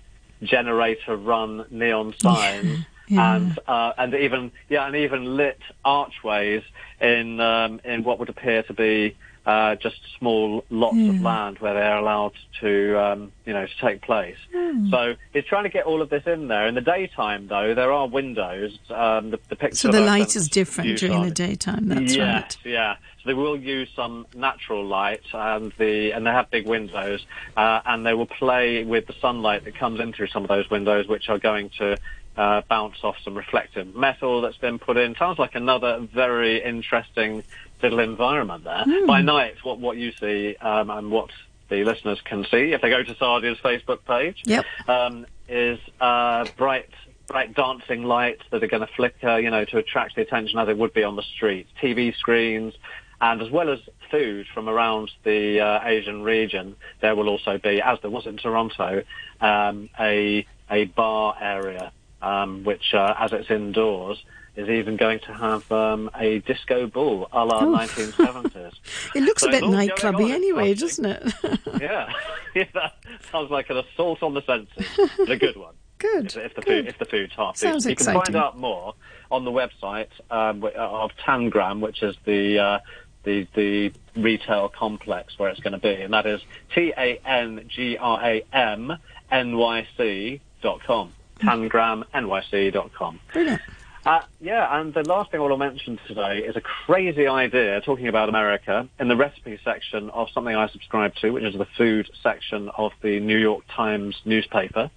generator-run 0.42 1.66
neon 1.70 2.16
signs 2.22 2.80
Yeah. 3.10 3.36
and 3.36 3.60
uh, 3.68 3.94
and 3.98 4.14
even 4.16 4.52
yeah 4.68 4.86
and 4.86 4.96
even 4.96 5.38
lit 5.38 5.62
archways 5.86 6.62
in 7.00 7.40
um, 7.40 7.80
in 7.86 8.04
what 8.04 8.20
would 8.20 8.28
appear 8.28 8.64
to 8.64 8.74
be 8.74 9.16
uh, 9.48 9.76
just 9.76 9.96
small 10.20 10.66
lots 10.70 10.98
of 10.98 11.22
land 11.22 11.58
where 11.60 11.74
they're 11.74 11.96
allowed 11.96 12.34
to, 12.60 13.02
um, 13.02 13.32
you 13.46 13.54
know, 13.54 13.66
to 13.66 13.78
take 13.80 14.02
place. 14.02 14.36
Hmm. 14.54 14.90
So 14.90 15.16
it's 15.34 15.48
trying 15.48 15.64
to 15.64 15.70
get 15.70 15.86
all 15.86 16.02
of 16.02 16.10
this 16.10 16.24
in 16.28 16.50
there. 16.50 16.68
In 16.68 16.76
the 16.76 16.82
daytime, 16.82 17.48
though, 17.48 17.74
there 17.74 17.94
are 17.94 18.10
windows. 18.10 18.78
Um, 18.90 19.32
the, 19.32 19.40
the 19.48 19.56
picture 19.56 19.78
So 19.78 19.88
the 19.88 20.02
light 20.02 20.36
is 20.36 20.50
different 20.50 20.98
during 20.98 21.22
the 21.22 21.32
daytime. 21.32 21.88
That's 21.88 22.14
yes, 22.14 22.58
right. 22.58 22.58
yeah. 22.66 22.96
So 23.24 23.30
they 23.30 23.34
will 23.34 23.58
use 23.58 23.90
some 23.96 24.28
natural 24.36 24.86
light, 24.86 25.24
and 25.34 25.72
the 25.78 26.12
and 26.12 26.28
they 26.28 26.32
have 26.32 26.52
big 26.52 26.68
windows, 26.68 27.26
uh, 27.56 27.80
and 27.86 28.06
they 28.06 28.14
will 28.14 28.26
play 28.26 28.84
with 28.84 29.08
the 29.08 29.16
sunlight 29.22 29.64
that 29.64 29.76
comes 29.76 30.02
in 30.02 30.12
through 30.12 30.28
some 30.28 30.44
of 30.44 30.50
those 30.50 30.70
windows, 30.70 31.08
which 31.08 31.30
are 31.30 31.40
going 31.40 31.70
to 31.78 31.98
uh, 32.38 32.62
bounce 32.70 32.98
off 33.04 33.16
some 33.24 33.36
reflective 33.36 33.96
metal 33.96 34.42
that's 34.42 34.58
been 34.58 34.78
put 34.78 34.98
in. 34.98 35.16
Sounds 35.16 35.40
like 35.40 35.56
another 35.56 36.00
very 36.14 36.62
interesting 36.62 37.44
little 37.82 38.00
environment 38.00 38.64
there. 38.64 38.84
Hmm. 38.84 39.06
By 39.06 39.22
night, 39.22 39.56
what 39.64 39.80
what 39.80 39.98
you 39.98 40.12
see 40.20 40.56
um, 40.58 40.90
and 40.90 41.12
what 41.12 41.30
the 41.70 41.84
listeners 41.84 42.20
can 42.24 42.46
see 42.46 42.72
if 42.74 42.82
they 42.82 42.90
go 42.90 43.04
to 43.04 43.16
Sardia's 43.16 43.58
Facebook 43.60 44.00
page 44.06 44.42
Yep. 44.46 44.66
um, 44.88 45.26
is 45.50 45.80
uh, 46.00 46.46
bright, 46.56 46.90
bright 47.28 47.54
dancing 47.54 48.04
lights 48.04 48.44
that 48.52 48.64
are 48.64 48.68
going 48.68 48.88
to 48.88 48.94
flicker, 48.96 49.38
you 49.40 49.50
know, 49.50 49.66
to 49.66 49.78
attract 49.78 50.16
the 50.16 50.22
attention 50.22 50.60
as 50.60 50.70
it 50.70 50.78
would 50.78 50.94
be 50.94 51.04
on 51.04 51.16
the 51.18 51.24
street. 51.36 51.68
TV 51.82 52.16
screens, 52.16 52.74
and 53.20 53.42
as 53.42 53.50
well 53.50 53.70
as 53.70 53.80
food 54.10 54.48
from 54.54 54.70
around 54.70 55.12
the 55.26 55.60
uh, 55.60 55.82
Asian 55.84 56.24
region, 56.24 56.76
there 57.02 57.16
will 57.18 57.28
also 57.28 57.58
be, 57.58 57.82
as 57.82 58.00
there 58.02 58.12
was 58.12 58.26
in 58.26 58.38
Toronto, 58.38 59.04
um, 59.42 59.90
a 60.00 60.46
a 60.70 60.86
bar 60.86 61.36
area, 61.40 61.92
um, 62.22 62.64
which, 62.64 62.94
uh, 62.94 63.16
as 63.20 63.34
it's 63.34 63.50
indoors, 63.50 64.24
is 64.58 64.70
even 64.70 64.98
going 64.98 65.20
to 65.20 65.34
have 65.34 65.72
um, 65.72 66.10
a 66.16 66.40
disco 66.40 66.88
ball 66.88 67.28
a 67.32 67.46
la 67.46 67.62
1970s. 67.62 68.74
It 69.16 69.22
looks 69.22 69.44
So 69.44 69.50
a 69.50 69.52
bit 69.52 69.64
nightclubby 69.64 70.32
anyway, 70.32 70.74
doesn't 70.74 71.06
it? 71.06 71.34
yeah, 71.80 72.12
yeah, 72.56 72.66
that 72.74 72.94
sounds 73.32 73.52
like 73.52 73.70
an 73.70 73.78
assault 73.78 74.24
on 74.24 74.34
the 74.34 74.42
senses, 74.42 74.86
but 75.18 75.30
a 75.30 75.38
good 75.38 75.56
one. 75.56 75.76
Good. 76.00 76.28
If, 76.28 76.38
if 76.38 76.56
the 76.56 76.62
good. 76.62 76.86
food 76.86 76.88
if 76.88 77.00
the 77.00 77.06
food's 77.06 77.34
half 77.36 77.58
Sounds 77.58 77.84
decent. 77.84 78.00
You 78.00 78.06
can 78.06 78.26
find 78.26 78.36
out 78.36 78.58
more 78.58 78.94
on 79.32 79.46
the 79.46 79.52
website 79.52 80.10
um, 80.30 80.64
of 80.64 81.12
Tangram, 81.26 81.80
which 81.80 82.04
is 82.04 82.16
the 82.26 82.60
uh, 82.60 82.80
the 83.24 83.48
the 83.56 83.92
retail 84.16 84.70
complex 84.70 85.38
where 85.38 85.50
it's 85.50 85.60
going 85.60 85.74
to 85.74 85.80
be, 85.80 86.02
and 86.02 86.14
that 86.14 86.26
is 86.26 86.42
T 86.74 86.94
A 86.98 87.20
N 87.26 87.66
G 87.68 87.98
R 87.98 88.24
A 88.24 88.44
M 88.54 88.94
N 89.32 89.58
Y 89.58 89.88
C 89.98 90.42
dot 90.62 90.82
com. 90.84 91.14
TangramNYC 91.40 92.74
dot 92.74 92.94
com. 92.94 93.20
Brilliant. 93.34 93.62
Uh, 94.06 94.22
yeah, 94.40 94.80
and 94.80 94.94
the 94.94 95.04
last 95.04 95.32
thing 95.32 95.40
I 95.42 95.44
want 95.44 95.52
to 95.54 95.58
mention 95.58 96.00
today 96.08 96.40
is 96.40 96.56
a 96.56 96.62
crazy 96.62 97.28
idea 97.28 97.82
talking 97.82 98.08
about 98.08 98.30
America 98.30 98.88
in 99.02 99.10
the 99.10 99.18
recipe 99.18 99.60
section 99.66 100.10
of 100.12 100.30
something 100.30 100.56
I 100.56 100.70
subscribe 100.70 101.14
to, 101.16 101.32
which 101.32 101.44
is 101.44 101.56
the 101.56 101.68
food 101.78 102.10
section 102.24 102.70
of 102.78 102.94
the 103.02 103.20
New 103.20 103.38
York 103.38 103.66
Times 103.70 104.16
newspaper. 104.24 104.90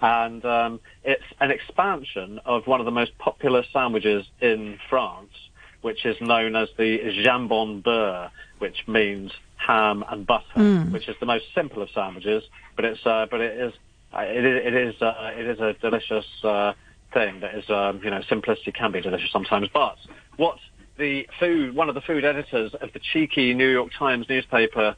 And 0.00 0.42
um, 0.46 0.80
it's 1.04 1.24
an 1.38 1.50
expansion 1.50 2.40
of 2.46 2.66
one 2.66 2.80
of 2.80 2.86
the 2.86 2.92
most 2.92 3.18
popular 3.18 3.62
sandwiches 3.74 4.24
in 4.40 4.78
France, 4.88 5.32
which 5.82 6.06
is 6.06 6.18
known 6.22 6.56
as 6.56 6.70
the 6.78 6.98
jambon 7.24 7.82
beurre, 7.82 8.30
which 8.58 8.88
means 8.88 9.32
ham 9.56 10.02
and 10.08 10.26
butter, 10.26 10.84
which 10.90 11.08
is 11.08 11.16
the 11.20 11.26
most 11.26 11.44
simple 11.54 11.82
of 11.82 11.90
sandwiches, 11.90 12.42
but 12.74 12.86
it's 12.86 13.04
uh, 13.04 13.26
but 13.30 13.42
it 13.42 13.58
is 13.58 13.74
it 14.14 14.44
is 14.44 14.66
it 14.66 14.74
is, 14.74 15.02
uh, 15.02 15.32
it 15.36 15.46
is 15.46 15.60
a 15.60 15.74
delicious 15.74 16.26
uh, 16.44 16.72
thing 17.12 17.40
that 17.40 17.54
is 17.54 17.68
um, 17.70 18.00
you 18.02 18.10
know 18.10 18.22
simplicity 18.28 18.72
can 18.72 18.92
be 18.92 19.00
delicious 19.00 19.30
sometimes. 19.30 19.68
But 19.72 19.96
what 20.36 20.58
the 20.98 21.28
food 21.38 21.74
one 21.74 21.88
of 21.88 21.94
the 21.94 22.00
food 22.00 22.24
editors 22.24 22.74
of 22.74 22.92
the 22.92 22.98
cheeky 22.98 23.54
New 23.54 23.68
York 23.68 23.90
Times 23.98 24.28
newspaper 24.28 24.96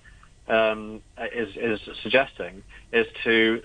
um, 0.49 1.03
is 1.35 1.57
is 1.57 1.81
suggesting 2.03 2.63
is 2.93 3.07
to 3.25 3.61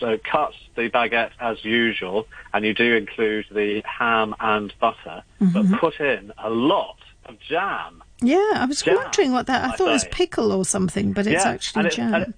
so 0.00 0.18
cut 0.30 0.52
the 0.74 0.90
baguette 0.90 1.30
as 1.38 1.64
usual, 1.64 2.26
and 2.52 2.64
you 2.64 2.74
do 2.74 2.96
include 2.96 3.46
the 3.52 3.82
ham 3.86 4.34
and 4.40 4.72
butter, 4.80 5.22
but 5.40 5.64
put 5.78 6.00
in 6.00 6.32
a 6.38 6.50
lot 6.50 6.96
of 7.26 7.38
jam. 7.40 8.02
Yeah, 8.20 8.52
I 8.54 8.64
was 8.66 8.82
Jam, 8.82 8.96
wondering 8.96 9.32
what 9.32 9.46
that. 9.46 9.64
I 9.64 9.72
I 9.72 9.76
thought 9.76 9.88
it 9.88 9.92
was 9.92 10.04
pickle 10.06 10.52
or 10.52 10.64
something, 10.64 11.12
but 11.12 11.26
it's 11.26 11.44
yeah, 11.44 11.50
actually 11.50 11.86
it- 11.86 11.92
jam. 11.92 12.34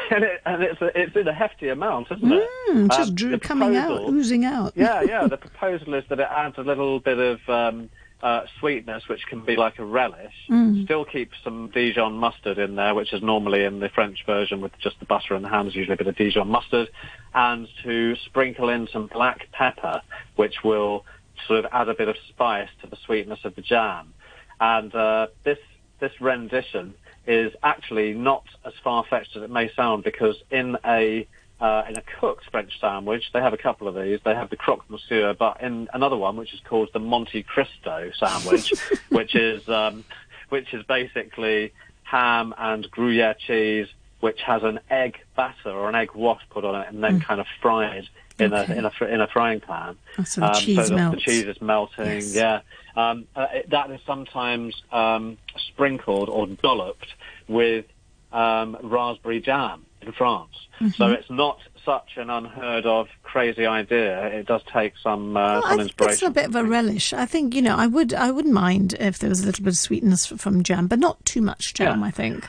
And, 0.10 0.24
it, 0.24 0.40
and, 0.44 0.62
it's 0.62 0.80
a, 0.82 1.00
it's 1.00 1.16
in 1.16 1.26
a 1.28 1.32
hefty 1.32 1.68
amount, 1.68 2.08
isn't 2.10 2.32
it? 2.32 2.48
Mm, 2.70 2.88
just 2.90 3.10
Um, 3.10 3.14
drew, 3.14 3.38
coming 3.38 3.76
out, 3.76 4.08
oozing 4.08 4.44
out. 4.44 4.72
yeah, 4.76 5.02
yeah. 5.06 5.26
The 5.26 5.36
proposal 5.38 5.94
is 5.94 6.04
that 6.08 6.20
it 6.20 6.28
adds 6.30 6.56
a 6.58 6.62
little 6.62 7.00
bit 7.00 7.18
of 7.18 7.40
um, 7.48 7.88
uh, 8.22 8.42
sweetness, 8.60 9.08
which 9.08 9.26
can 9.26 9.40
be 9.44 9.56
like 9.56 9.78
a 9.78 9.84
relish. 9.84 10.34
Mm. 10.50 10.84
Still 10.84 11.04
keep 11.04 11.30
some 11.42 11.70
Dijon 11.72 12.14
mustard 12.14 12.58
in 12.58 12.76
there, 12.76 12.94
which 12.94 13.12
is 13.12 13.22
normally 13.22 13.64
in 13.64 13.80
the 13.80 13.88
French 13.88 14.24
version 14.26 14.60
with 14.60 14.72
just 14.80 14.98
the 15.00 15.06
butter 15.06 15.34
and 15.34 15.44
the 15.44 15.48
ham. 15.48 15.64
There's 15.64 15.76
usually 15.76 15.94
a 15.94 15.98
bit 15.98 16.06
of 16.08 16.16
Dijon 16.16 16.48
mustard, 16.48 16.88
and 17.34 17.66
to 17.82 18.14
sprinkle 18.26 18.68
in 18.68 18.88
some 18.92 19.06
black 19.06 19.50
pepper, 19.52 20.02
which 20.36 20.56
will 20.62 21.04
sort 21.48 21.64
of 21.64 21.70
add 21.72 21.88
a 21.88 21.94
bit 21.94 22.08
of 22.08 22.16
spice 22.28 22.68
to 22.82 22.86
the 22.86 22.96
sweetness 23.06 23.40
of 23.44 23.54
the 23.56 23.62
jam. 23.62 24.12
And 24.60 24.94
uh, 24.94 25.28
this 25.44 25.58
this 26.00 26.12
rendition 26.20 26.94
is 27.26 27.52
actually 27.62 28.14
not 28.14 28.44
as 28.64 28.72
far 28.82 29.04
fetched 29.08 29.36
as 29.36 29.42
it 29.42 29.50
may 29.50 29.70
sound 29.74 30.04
because 30.04 30.36
in 30.50 30.76
a 30.84 31.26
uh, 31.60 31.84
in 31.88 31.96
a 31.96 32.02
cooked 32.20 32.44
French 32.50 32.80
sandwich, 32.80 33.22
they 33.32 33.40
have 33.40 33.52
a 33.52 33.56
couple 33.56 33.86
of 33.86 33.94
these. 33.94 34.18
They 34.24 34.34
have 34.34 34.50
the 34.50 34.56
croque 34.56 34.84
monsieur, 34.88 35.32
but 35.32 35.62
in 35.62 35.88
another 35.94 36.16
one, 36.16 36.36
which 36.36 36.52
is 36.52 36.60
called 36.68 36.88
the 36.92 36.98
Monte 36.98 37.44
Cristo 37.44 38.10
sandwich, 38.18 38.72
which 39.10 39.36
is 39.36 39.68
um, 39.68 40.04
which 40.48 40.74
is 40.74 40.84
basically 40.86 41.72
ham 42.02 42.52
and 42.58 42.90
Gruyere 42.90 43.36
cheese, 43.38 43.86
which 44.22 44.40
has 44.42 44.62
an 44.62 44.78
egg 44.88 45.18
batter 45.36 45.70
or 45.70 45.88
an 45.88 45.94
egg 45.94 46.10
wash 46.14 46.42
put 46.50 46.64
on 46.64 46.74
it, 46.80 46.86
and 46.88 47.02
then 47.04 47.20
kind 47.20 47.40
of 47.40 47.46
fried 47.60 48.08
in 48.38 48.52
Okay. 48.54 48.72
a 48.72 48.78
in 48.78 48.84
a 48.86 48.90
fr- 48.90 49.04
in 49.14 49.20
a 49.20 49.26
frying 49.26 49.60
pan. 49.60 49.96
Oh, 50.18 50.24
so 50.24 50.40
the 50.40 50.46
Um, 50.48 50.54
cheese 50.54 50.86
so 50.88 50.94
that 50.96 51.10
the 51.10 51.16
cheese 51.18 51.44
is 51.44 51.60
melting. 51.60 52.06
Yes. 52.06 52.34
Yeah, 52.34 52.60
um, 52.96 53.26
uh, 53.36 53.46
it, 53.52 53.70
that 53.70 53.90
is 53.90 54.00
sometimes 54.06 54.80
um, 54.90 55.36
sprinkled 55.68 56.28
or 56.30 56.46
dolloped 56.46 57.08
with 57.48 57.84
um, 58.32 58.76
raspberry 58.82 59.40
jam 59.40 59.84
in 60.00 60.12
France. 60.12 60.54
Mm-hmm. 60.80 60.90
So 60.98 61.08
it's 61.08 61.28
not 61.30 61.58
such 61.84 62.16
an 62.16 62.30
unheard 62.30 62.86
of 62.86 63.08
crazy 63.24 63.66
idea. 63.66 64.26
It 64.28 64.46
does 64.46 64.62
take 64.72 64.94
some 65.02 65.36
uh, 65.36 65.40
Well, 65.40 65.56
I 65.58 65.60
some 65.60 65.68
think 65.78 65.80
inspiration. 65.90 66.12
it's 66.12 66.22
a 66.22 66.40
bit 66.40 66.46
of 66.46 66.54
a 66.54 66.64
relish. 66.64 67.12
I 67.12 67.26
think 67.26 67.54
you 67.54 67.62
know, 67.62 67.76
I 67.76 67.86
would, 67.88 68.14
I 68.14 68.30
wouldn't 68.30 68.54
mind 68.54 68.94
if 69.00 69.18
there 69.18 69.28
was 69.28 69.42
a 69.42 69.46
little 69.46 69.64
bit 69.64 69.72
of 69.74 69.78
sweetness 69.78 70.26
from 70.26 70.62
jam, 70.62 70.86
but 70.86 70.98
not 71.00 71.22
too 71.24 71.42
much 71.42 71.74
jam. 71.74 72.00
Yeah. 72.00 72.06
I 72.06 72.10
think. 72.12 72.48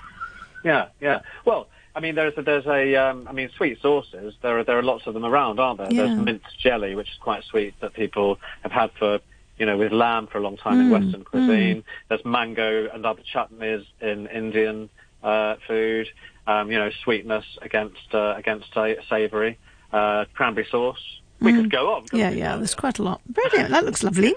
Yeah, 0.64 0.88
yeah. 1.02 1.22
Well, 1.46 1.68
I 1.96 2.00
mean, 2.00 2.16
there's 2.16 2.34
a, 2.38 2.42
there's 2.42 2.66
a 2.66 2.96
um, 2.96 3.28
I 3.28 3.34
mean, 3.34 3.50
sweet 3.56 3.80
sauces. 3.82 4.34
There 4.42 4.60
are 4.60 4.64
there 4.64 4.78
are 4.80 4.84
lots 4.84 5.06
of 5.08 5.14
them 5.14 5.26
around, 5.26 5.60
aren't 5.60 5.78
there? 5.80 5.92
Yeah. 5.92 6.08
There's 6.08 6.18
mint 6.20 6.42
jelly, 6.60 6.96
which 6.96 7.10
is 7.10 7.18
quite 7.20 7.44
sweet 7.44 7.74
that 7.82 7.94
people 7.94 8.40
have 8.62 8.72
had 8.72 8.92
for 8.98 9.20
you 9.58 9.66
know 9.66 9.78
with 9.78 9.92
lamb 9.92 10.28
for 10.28 10.38
a 10.40 10.42
long 10.42 10.58
time 10.58 10.80
in 10.80 10.88
Mm, 10.88 10.92
Western 10.92 11.24
cuisine. 11.24 11.84
There's 12.10 12.26
mango 12.26 12.90
and 12.94 13.06
other 13.06 13.22
chutneys 13.34 13.86
in 14.02 14.28
Indian 14.28 14.90
uh, 15.24 15.56
food. 15.68 16.08
Um, 16.46 16.70
you 16.72 16.78
know, 16.78 16.90
sweetness 17.04 17.46
against 17.62 18.14
uh, 18.14 18.34
against 18.38 18.74
sa- 18.74 18.96
savoury. 19.10 19.58
Uh, 19.92 20.26
cranberry 20.34 20.68
sauce. 20.72 21.20
We 21.40 21.54
could 21.54 21.70
go 21.70 21.94
on. 21.94 22.04
couldn't 22.08 22.18
Mm. 22.20 22.20
Yeah, 22.20 22.30
yeah. 22.32 22.46
Nadia? 22.48 22.58
There's 22.58 22.76
quite 22.76 22.98
a 23.00 23.04
lot. 23.04 23.22
Brilliant. 23.28 23.70
That 23.70 23.86
looks 23.86 24.02
lovely. 24.02 24.34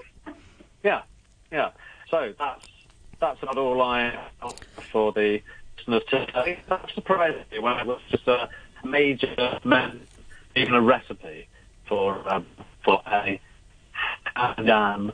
Yeah, 0.83 1.03
yeah. 1.51 1.71
So 2.11 2.35
that's 2.39 2.67
that's 3.21 3.43
not 3.43 3.57
all 3.57 3.81
I 3.81 4.15
for 4.93 5.13
the 5.13 5.41
listeners 5.79 6.03
today. 6.09 6.59
That 6.69 6.91
surprised 6.95 7.51
me 7.51 7.59
when 7.59 7.79
it 7.79 7.87
was 7.87 8.01
just 8.11 8.27
a 8.29 8.49
major, 8.85 9.59
men- 9.65 10.01
even 10.55 10.75
a 10.75 10.81
recipe 10.81 11.49
for 11.89 12.23
um, 12.33 12.47
for 12.85 13.03
a 13.07 13.41
ham 14.35 15.13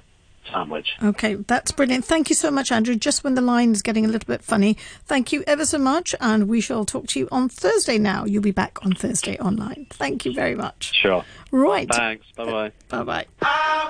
sandwich. 0.51 0.89
Okay, 1.03 1.35
that's 1.35 1.71
brilliant. 1.73 2.05
Thank 2.05 2.29
you 2.29 2.35
so 2.35 2.51
much, 2.51 2.73
Andrew. 2.73 2.97
Just 2.97 3.23
when 3.23 3.35
the 3.35 3.41
line 3.41 3.73
is 3.73 3.81
getting 3.83 4.05
a 4.05 4.09
little 4.09 4.27
bit 4.27 4.43
funny, 4.43 4.77
thank 5.05 5.33
you 5.33 5.45
ever 5.47 5.65
so 5.65 5.79
much, 5.79 6.15
and 6.21 6.49
we 6.49 6.61
shall 6.61 6.85
talk 6.85 7.07
to 7.09 7.19
you 7.21 7.29
on 7.31 7.49
Thursday. 7.49 7.99
Now 7.99 8.25
you'll 8.25 8.43
be 8.43 8.51
back 8.51 8.85
on 8.85 8.93
Thursday 8.93 9.39
online. 9.39 9.87
Thank 9.91 10.25
you 10.25 10.35
very 10.35 10.55
much. 10.55 10.93
Sure. 10.95 11.25
Right. 11.53 11.89
Thanks. 11.89 12.27
Bye 12.37 12.45
bye. 12.45 12.73
Bye 12.89 13.03
bye. 13.05 13.27
I 13.43 13.87